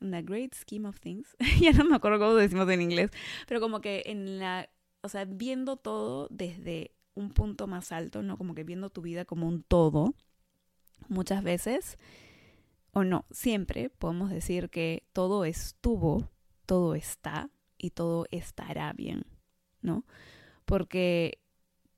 on 0.00 0.10
the 0.10 0.22
great 0.22 0.52
scheme 0.54 0.86
of 0.88 0.98
things, 1.00 1.36
ya 1.60 1.72
no 1.72 1.84
me 1.84 1.96
acuerdo 1.96 2.18
cómo 2.18 2.34
decimos 2.34 2.68
en 2.68 2.82
inglés, 2.82 3.10
pero 3.46 3.60
como 3.60 3.80
que 3.80 4.02
en 4.06 4.38
la, 4.38 4.68
o 5.00 5.08
sea, 5.08 5.24
viendo 5.24 5.76
todo 5.76 6.28
desde 6.30 6.92
un 7.14 7.30
punto 7.30 7.66
más 7.66 7.92
alto, 7.92 8.22
¿no? 8.22 8.36
Como 8.36 8.54
que 8.54 8.64
viendo 8.64 8.90
tu 8.90 9.02
vida 9.02 9.24
como 9.24 9.48
un 9.48 9.62
todo, 9.62 10.14
muchas 11.08 11.42
veces, 11.42 11.98
o 12.92 13.04
no, 13.04 13.24
siempre 13.30 13.90
podemos 13.90 14.30
decir 14.30 14.70
que 14.70 15.06
todo 15.12 15.44
estuvo, 15.44 16.30
todo 16.66 16.94
está 16.94 17.50
y 17.78 17.90
todo 17.90 18.26
estará 18.30 18.92
bien, 18.92 19.24
¿no? 19.80 20.04
Porque 20.64 21.40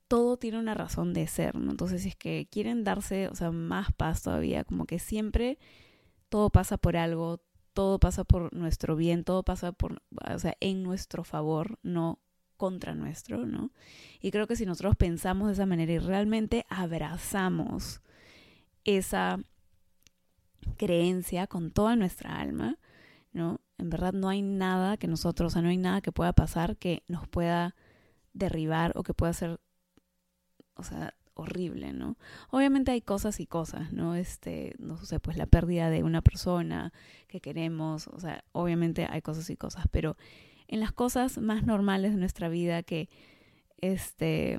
todo 0.07 0.37
tiene 0.37 0.59
una 0.59 0.73
razón 0.73 1.13
de 1.13 1.27
ser, 1.27 1.55
¿no? 1.55 1.71
Entonces, 1.71 2.03
si 2.03 2.09
es 2.09 2.15
que 2.15 2.47
quieren 2.49 2.83
darse, 2.83 3.27
o 3.27 3.35
sea, 3.35 3.51
más 3.51 3.91
paz 3.93 4.21
todavía, 4.21 4.63
como 4.63 4.85
que 4.85 4.99
siempre 4.99 5.57
todo 6.29 6.49
pasa 6.49 6.77
por 6.77 6.97
algo, 6.97 7.41
todo 7.73 7.99
pasa 7.99 8.23
por 8.23 8.53
nuestro 8.53 8.95
bien, 8.95 9.23
todo 9.23 9.43
pasa 9.43 9.71
por, 9.71 10.01
o 10.33 10.39
sea, 10.39 10.55
en 10.59 10.83
nuestro 10.83 11.23
favor, 11.23 11.77
no 11.83 12.19
contra 12.57 12.95
nuestro, 12.95 13.45
¿no? 13.45 13.71
Y 14.21 14.31
creo 14.31 14.47
que 14.47 14.55
si 14.55 14.65
nosotros 14.65 14.95
pensamos 14.95 15.47
de 15.47 15.53
esa 15.53 15.65
manera 15.65 15.91
y 15.91 15.99
realmente 15.99 16.65
abrazamos 16.69 18.01
esa 18.83 19.39
creencia 20.77 21.47
con 21.47 21.71
toda 21.71 21.95
nuestra 21.95 22.39
alma, 22.39 22.77
¿no? 23.33 23.61
En 23.77 23.89
verdad 23.89 24.13
no 24.13 24.29
hay 24.29 24.41
nada 24.41 24.97
que 24.97 25.07
nosotros, 25.07 25.51
o 25.51 25.53
sea, 25.53 25.61
no 25.61 25.69
hay 25.69 25.77
nada 25.77 26.01
que 26.01 26.11
pueda 26.11 26.33
pasar 26.33 26.77
que 26.77 27.03
nos 27.07 27.27
pueda 27.27 27.75
derribar 28.33 28.93
o 28.95 29.03
que 29.03 29.13
pueda 29.13 29.33
ser, 29.33 29.59
o 30.75 30.83
sea, 30.83 31.13
horrible, 31.35 31.93
¿no? 31.93 32.17
Obviamente 32.49 32.91
hay 32.91 33.01
cosas 33.01 33.39
y 33.39 33.45
cosas, 33.45 33.91
¿no? 33.91 34.15
Este, 34.15 34.75
no 34.79 34.97
sé, 34.97 35.19
pues 35.19 35.37
la 35.37 35.45
pérdida 35.45 35.89
de 35.89 36.03
una 36.03 36.21
persona 36.21 36.93
que 37.27 37.41
queremos, 37.41 38.07
o 38.07 38.19
sea, 38.19 38.43
obviamente 38.53 39.05
hay 39.09 39.21
cosas 39.21 39.49
y 39.49 39.57
cosas, 39.57 39.85
pero 39.91 40.15
en 40.67 40.79
las 40.79 40.91
cosas 40.91 41.37
más 41.37 41.65
normales 41.65 42.13
de 42.13 42.19
nuestra 42.19 42.49
vida 42.49 42.83
que, 42.83 43.09
este, 43.81 44.57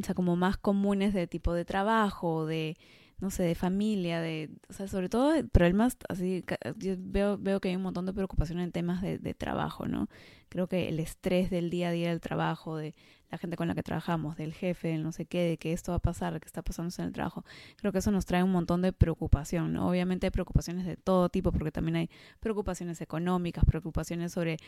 o 0.00 0.04
sea, 0.04 0.14
como 0.14 0.36
más 0.36 0.56
comunes 0.56 1.14
de 1.14 1.26
tipo 1.26 1.54
de 1.54 1.64
trabajo, 1.64 2.46
de, 2.46 2.76
no 3.18 3.30
sé, 3.30 3.44
de 3.44 3.54
familia, 3.54 4.20
de, 4.20 4.50
o 4.68 4.72
sea, 4.72 4.88
sobre 4.88 5.08
todo 5.08 5.32
problemas 5.48 5.96
así, 6.08 6.44
yo 6.76 6.94
veo, 6.98 7.38
veo 7.38 7.60
que 7.60 7.70
hay 7.70 7.76
un 7.76 7.82
montón 7.82 8.04
de 8.04 8.12
preocupación 8.12 8.60
en 8.60 8.72
temas 8.72 9.00
de, 9.00 9.18
de, 9.18 9.34
trabajo, 9.34 9.86
¿no? 9.86 10.08
Creo 10.50 10.68
que 10.68 10.88
el 10.88 11.00
estrés 11.00 11.48
del 11.50 11.70
día 11.70 11.88
a 11.88 11.92
día 11.92 12.10
del 12.10 12.20
trabajo, 12.20 12.76
de 12.76 12.94
la 13.30 13.38
gente 13.38 13.56
con 13.56 13.68
la 13.68 13.74
que 13.74 13.82
trabajamos, 13.82 14.36
del 14.36 14.52
jefe, 14.52 14.88
del 14.88 15.02
no 15.02 15.12
sé 15.12 15.24
qué, 15.24 15.42
de 15.42 15.56
que 15.56 15.72
esto 15.72 15.92
va 15.92 15.96
a 15.96 16.00
pasar, 16.00 16.38
que 16.40 16.46
está 16.46 16.62
pasando 16.62 16.94
en 16.98 17.06
el 17.06 17.12
trabajo, 17.12 17.44
creo 17.76 17.90
que 17.90 17.98
eso 17.98 18.10
nos 18.10 18.26
trae 18.26 18.42
un 18.42 18.52
montón 18.52 18.82
de 18.82 18.92
preocupación, 18.92 19.72
¿no? 19.72 19.88
Obviamente 19.88 20.26
hay 20.26 20.30
preocupaciones 20.30 20.86
de 20.86 20.96
todo 20.96 21.28
tipo, 21.30 21.52
porque 21.52 21.72
también 21.72 21.96
hay 21.96 22.10
preocupaciones 22.40 23.00
económicas, 23.00 23.64
preocupaciones 23.64 24.32
sobre 24.32 24.58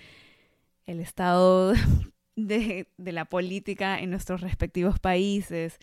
el 0.88 1.00
estado 1.00 1.74
de, 2.36 2.88
la 2.96 3.26
política 3.26 4.00
en 4.00 4.10
nuestros 4.10 4.40
respectivos 4.40 4.98
países, 4.98 5.78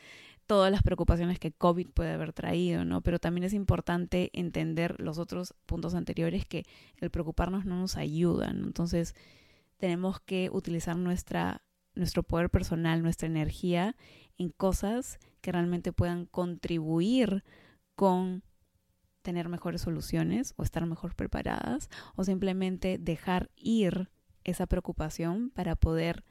todas 0.47 0.71
las 0.71 0.81
preocupaciones 0.81 1.39
que 1.39 1.51
COVID 1.51 1.89
puede 1.89 2.11
haber 2.11 2.33
traído, 2.33 2.85
¿no? 2.85 3.01
Pero 3.01 3.19
también 3.19 3.43
es 3.43 3.53
importante 3.53 4.31
entender 4.33 4.99
los 4.99 5.19
otros 5.19 5.53
puntos 5.67 5.93
anteriores 5.93 6.45
que 6.45 6.65
el 6.97 7.11
preocuparnos 7.11 7.65
no 7.65 7.79
nos 7.79 7.97
ayuda, 7.97 8.49
Entonces, 8.49 9.15
tenemos 9.77 10.19
que 10.21 10.49
utilizar 10.51 10.97
nuestra, 10.97 11.61
nuestro 11.93 12.23
poder 12.23 12.49
personal, 12.49 13.03
nuestra 13.03 13.27
energía 13.27 13.95
en 14.37 14.49
cosas 14.49 15.19
que 15.41 15.51
realmente 15.51 15.91
puedan 15.91 16.25
contribuir 16.25 17.43
con 17.95 18.43
tener 19.21 19.49
mejores 19.49 19.81
soluciones 19.81 20.53
o 20.57 20.63
estar 20.63 20.85
mejor 20.85 21.15
preparadas 21.15 21.89
o 22.15 22.23
simplemente 22.23 22.97
dejar 22.97 23.49
ir 23.55 24.09
esa 24.45 24.67
preocupación 24.67 25.49
para 25.49 25.75
poder 25.75 26.23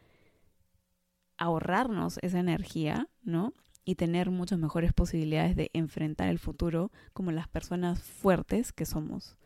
ahorrarnos 1.37 2.19
esa 2.23 2.39
energía, 2.39 3.09
¿no? 3.23 3.53
Y 3.85 3.97
tener 3.97 4.31
muchas 4.31 4.59
mejores 4.59 4.95
posibilidades 4.95 5.57
de 5.57 5.71
enfrentar 5.75 6.29
el 6.29 6.39
futuro 6.39 6.91
como 7.13 7.33
las 7.33 7.49
personas 7.49 8.03
fuertes 8.03 8.73
que 8.73 8.87
somos. 8.87 9.37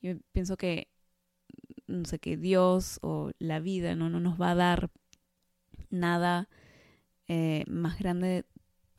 Yo 0.00 0.14
pienso 0.32 0.56
que, 0.56 0.88
no 1.86 2.04
sé, 2.06 2.18
que 2.18 2.36
Dios 2.36 2.98
o 3.02 3.30
la 3.38 3.60
vida 3.60 3.94
no, 3.94 4.10
no 4.10 4.18
nos 4.18 4.40
va 4.40 4.50
a 4.50 4.56
dar 4.56 4.90
nada 5.90 6.48
eh, 7.28 7.64
más 7.68 7.98
grande 7.98 8.44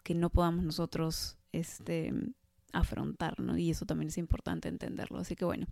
que 0.04 0.14
no 0.16 0.30
podamos 0.30 0.64
nosotros 0.64 1.38
este, 1.52 2.14
afrontar, 2.72 3.40
¿no? 3.40 3.58
Y 3.58 3.70
eso 3.70 3.86
también 3.86 4.10
es 4.10 4.18
importante 4.18 4.70
entenderlo. 4.70 5.20
Así 5.20 5.36
que 5.36 5.46
bueno, 5.46 5.68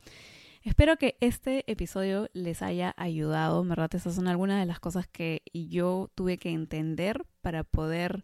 espero 0.64 0.98
que 0.98 1.18
este 1.20 1.70
episodio 1.72 2.30
les 2.34 2.62
haya 2.62 2.94
ayudado, 2.98 3.64
¿verdad? 3.64 3.94
Esas 3.96 4.16
son 4.16 4.28
algunas 4.28 4.60
de 4.60 4.66
las 4.66 4.80
cosas 4.80 5.08
que 5.08 5.42
yo 5.54 6.12
tuve 6.16 6.38
que 6.38 6.52
entender 6.52 7.26
para 7.42 7.64
poder 7.64 8.24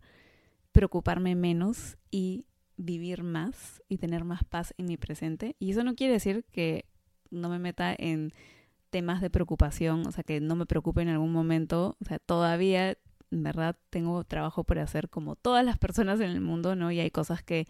preocuparme 0.71 1.35
menos 1.35 1.97
y 2.11 2.45
vivir 2.77 3.23
más 3.23 3.81
y 3.89 3.97
tener 3.97 4.23
más 4.23 4.43
paz 4.43 4.73
en 4.77 4.85
mi 4.85 4.97
presente. 4.97 5.55
Y 5.59 5.71
eso 5.71 5.83
no 5.83 5.95
quiere 5.95 6.13
decir 6.13 6.45
que 6.51 6.85
no 7.31 7.49
me 7.49 7.59
meta 7.59 7.95
en 7.97 8.31
temas 8.89 9.21
de 9.21 9.29
preocupación, 9.29 10.05
o 10.07 10.11
sea, 10.11 10.23
que 10.23 10.39
no 10.39 10.55
me 10.55 10.65
preocupe 10.65 11.01
en 11.01 11.09
algún 11.09 11.33
momento, 11.33 11.97
o 11.99 12.05
sea, 12.05 12.19
todavía, 12.19 12.97
en 13.31 13.43
verdad, 13.43 13.75
tengo 13.89 14.23
trabajo 14.23 14.63
por 14.63 14.79
hacer 14.79 15.09
como 15.09 15.35
todas 15.35 15.65
las 15.65 15.77
personas 15.77 16.19
en 16.19 16.29
el 16.29 16.41
mundo, 16.41 16.75
¿no? 16.75 16.91
Y 16.91 16.99
hay 16.99 17.11
cosas 17.11 17.43
que 17.43 17.67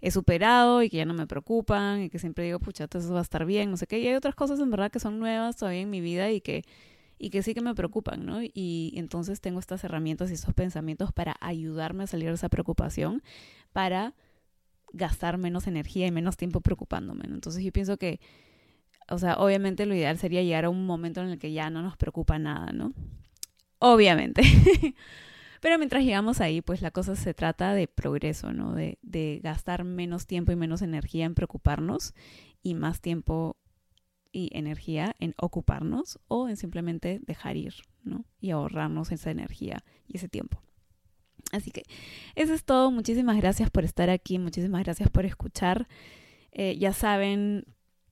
he 0.00 0.10
superado 0.10 0.82
y 0.82 0.90
que 0.90 0.98
ya 0.98 1.04
no 1.04 1.14
me 1.14 1.26
preocupan 1.26 2.02
y 2.02 2.10
que 2.10 2.18
siempre 2.18 2.44
digo, 2.44 2.60
pucha, 2.60 2.86
eso 2.92 3.12
va 3.12 3.18
a 3.18 3.22
estar 3.22 3.44
bien, 3.44 3.70
no 3.70 3.76
sé 3.76 3.86
qué. 3.86 3.98
Y 3.98 4.06
hay 4.06 4.14
otras 4.14 4.34
cosas 4.34 4.60
en 4.60 4.70
verdad 4.70 4.90
que 4.90 5.00
son 5.00 5.18
nuevas 5.18 5.56
todavía 5.56 5.80
en 5.80 5.90
mi 5.90 6.00
vida 6.00 6.30
y 6.30 6.40
que, 6.40 6.64
y 7.18 7.30
que 7.30 7.42
sí 7.42 7.54
que 7.54 7.60
me 7.60 7.74
preocupan, 7.74 8.24
¿no? 8.24 8.40
Y 8.42 8.92
entonces 8.96 9.40
tengo 9.40 9.58
estas 9.58 9.82
herramientas 9.84 10.30
y 10.30 10.34
estos 10.34 10.54
pensamientos 10.54 11.12
para 11.12 11.36
ayudarme 11.40 12.04
a 12.04 12.06
salir 12.06 12.28
de 12.28 12.34
esa 12.34 12.48
preocupación, 12.48 13.22
para 13.72 14.14
gastar 14.92 15.36
menos 15.36 15.66
energía 15.66 16.06
y 16.06 16.12
menos 16.12 16.36
tiempo 16.36 16.60
preocupándome. 16.60 17.24
Entonces 17.24 17.64
yo 17.64 17.72
pienso 17.72 17.96
que, 17.96 18.20
o 19.10 19.18
sea, 19.18 19.34
obviamente 19.34 19.84
lo 19.84 19.94
ideal 19.94 20.16
sería 20.18 20.42
llegar 20.42 20.64
a 20.64 20.70
un 20.70 20.86
momento 20.86 21.20
en 21.20 21.28
el 21.28 21.38
que 21.38 21.52
ya 21.52 21.70
no 21.70 21.82
nos 21.82 21.96
preocupa 21.96 22.38
nada, 22.38 22.72
¿no? 22.72 22.92
Obviamente. 23.80 24.42
Pero 25.60 25.78
mientras 25.78 26.04
llegamos 26.04 26.40
ahí, 26.40 26.60
pues 26.60 26.82
la 26.82 26.90
cosa 26.90 27.16
se 27.16 27.34
trata 27.34 27.74
de 27.74 27.88
progreso, 27.88 28.52
¿no? 28.52 28.74
De, 28.74 28.98
de 29.02 29.40
gastar 29.42 29.84
menos 29.84 30.26
tiempo 30.26 30.52
y 30.52 30.56
menos 30.56 30.82
energía 30.82 31.24
en 31.24 31.34
preocuparnos 31.34 32.14
y 32.62 32.74
más 32.74 33.00
tiempo 33.00 33.56
y 34.32 34.50
energía 34.52 35.14
en 35.18 35.34
ocuparnos 35.38 36.18
o 36.28 36.48
en 36.48 36.56
simplemente 36.56 37.20
dejar 37.26 37.56
ir, 37.56 37.74
¿no? 38.02 38.24
Y 38.40 38.50
ahorrarnos 38.50 39.10
esa 39.12 39.30
energía 39.30 39.84
y 40.06 40.16
ese 40.16 40.28
tiempo. 40.28 40.62
Así 41.52 41.70
que 41.70 41.84
eso 42.34 42.52
es 42.52 42.64
todo. 42.64 42.90
Muchísimas 42.90 43.36
gracias 43.36 43.70
por 43.70 43.84
estar 43.84 44.10
aquí. 44.10 44.38
Muchísimas 44.38 44.82
gracias 44.84 45.08
por 45.10 45.24
escuchar. 45.24 45.88
Eh, 46.52 46.76
ya 46.78 46.92
saben, 46.92 47.64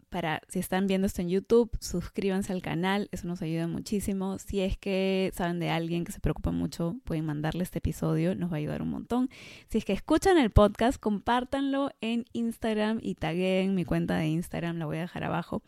para 0.09 0.41
si 0.49 0.59
están 0.59 0.87
viendo 0.87 1.07
esto 1.07 1.23
en 1.23 1.29
YouTube, 1.29 1.71
suscríbanse 1.81 2.53
al 2.53 2.63
canal, 2.63 3.09
eso 3.13 3.27
nos 3.27 3.43
ayuda 3.43 3.67
muchísimo. 3.67 4.39
Si 4.39 4.61
es 4.61 4.77
que 4.77 5.33
saben 5.35 5.59
de 5.59 5.71
alguien 5.71 6.05
que 6.05 6.13
se 6.13 6.21
preocupa 6.21 6.53
mucho, 6.53 6.97
pueden 7.05 7.25
mandarle 7.27 7.63
este 7.63 7.79
episodio, 7.79 8.35
nos 8.35 8.51
va 8.51 8.55
a 8.55 8.59
ayudar 8.59 8.83
un 8.83 8.91
montón. 8.91 9.29
Si 9.69 9.79
es 9.79 9.85
que 9.85 9.93
escuchan 9.93 10.39
el 10.39 10.51
podcast, 10.51 10.99
compártanlo 11.01 11.91
en 12.01 12.25
Instagram 12.33 12.99
y 13.03 13.15
taguen 13.15 13.75
mi 13.75 13.85
cuenta 13.85 14.17
de 14.17 14.29
Instagram, 14.29 14.79
la 14.79 14.87
voy 14.87 14.99
a 14.99 15.03
dejar 15.03 15.25
abajo. 15.25 15.63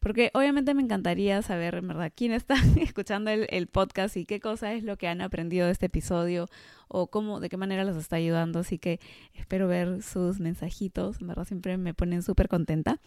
Porque 0.00 0.30
obviamente 0.34 0.72
me 0.72 0.82
encantaría 0.82 1.42
saber, 1.42 1.74
en 1.74 1.88
verdad, 1.88 2.12
quién 2.14 2.30
está 2.30 2.54
escuchando 2.80 3.30
el, 3.30 3.66
podcast 3.66 4.16
y 4.16 4.24
qué 4.24 4.38
cosa 4.38 4.72
es 4.72 4.84
lo 4.84 4.96
que 4.96 5.08
han 5.08 5.20
aprendido 5.20 5.66
de 5.66 5.72
este 5.72 5.86
episodio 5.86 6.46
o 6.86 7.08
cómo, 7.08 7.40
de 7.40 7.48
qué 7.48 7.56
manera 7.56 7.82
los 7.82 7.96
está 7.96 8.14
ayudando. 8.14 8.60
Así 8.60 8.78
que 8.78 9.00
espero 9.34 9.66
ver 9.66 10.02
sus 10.02 10.38
mensajitos, 10.38 11.20
en 11.20 11.26
verdad 11.26 11.44
siempre 11.44 11.76
me 11.76 11.92
ponen 11.92 12.22
súper 12.22 12.48
contenta. 12.48 13.00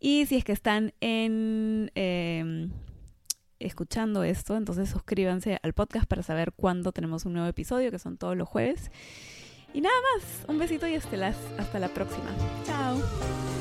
Y 0.00 0.26
si 0.26 0.36
es 0.36 0.44
que 0.44 0.52
están. 0.52 0.92
Em, 1.00 1.88
escuchando 3.60 4.24
esto, 4.24 4.56
entonces 4.56 4.90
suscríbanse 4.90 5.58
al 5.62 5.72
podcast 5.72 6.06
para 6.06 6.22
saber 6.22 6.52
cuándo 6.52 6.92
tenemos 6.92 7.24
un 7.24 7.32
nuevo 7.34 7.48
episodio, 7.48 7.90
que 7.90 7.98
son 7.98 8.16
todos 8.16 8.36
los 8.36 8.48
jueves. 8.48 8.90
Y 9.72 9.80
nada 9.80 9.94
más, 10.14 10.44
un 10.48 10.58
besito 10.58 10.86
y 10.86 10.94
hasta, 10.94 11.34
hasta 11.58 11.78
la 11.78 11.88
próxima. 11.88 12.30
Chao. 12.64 13.53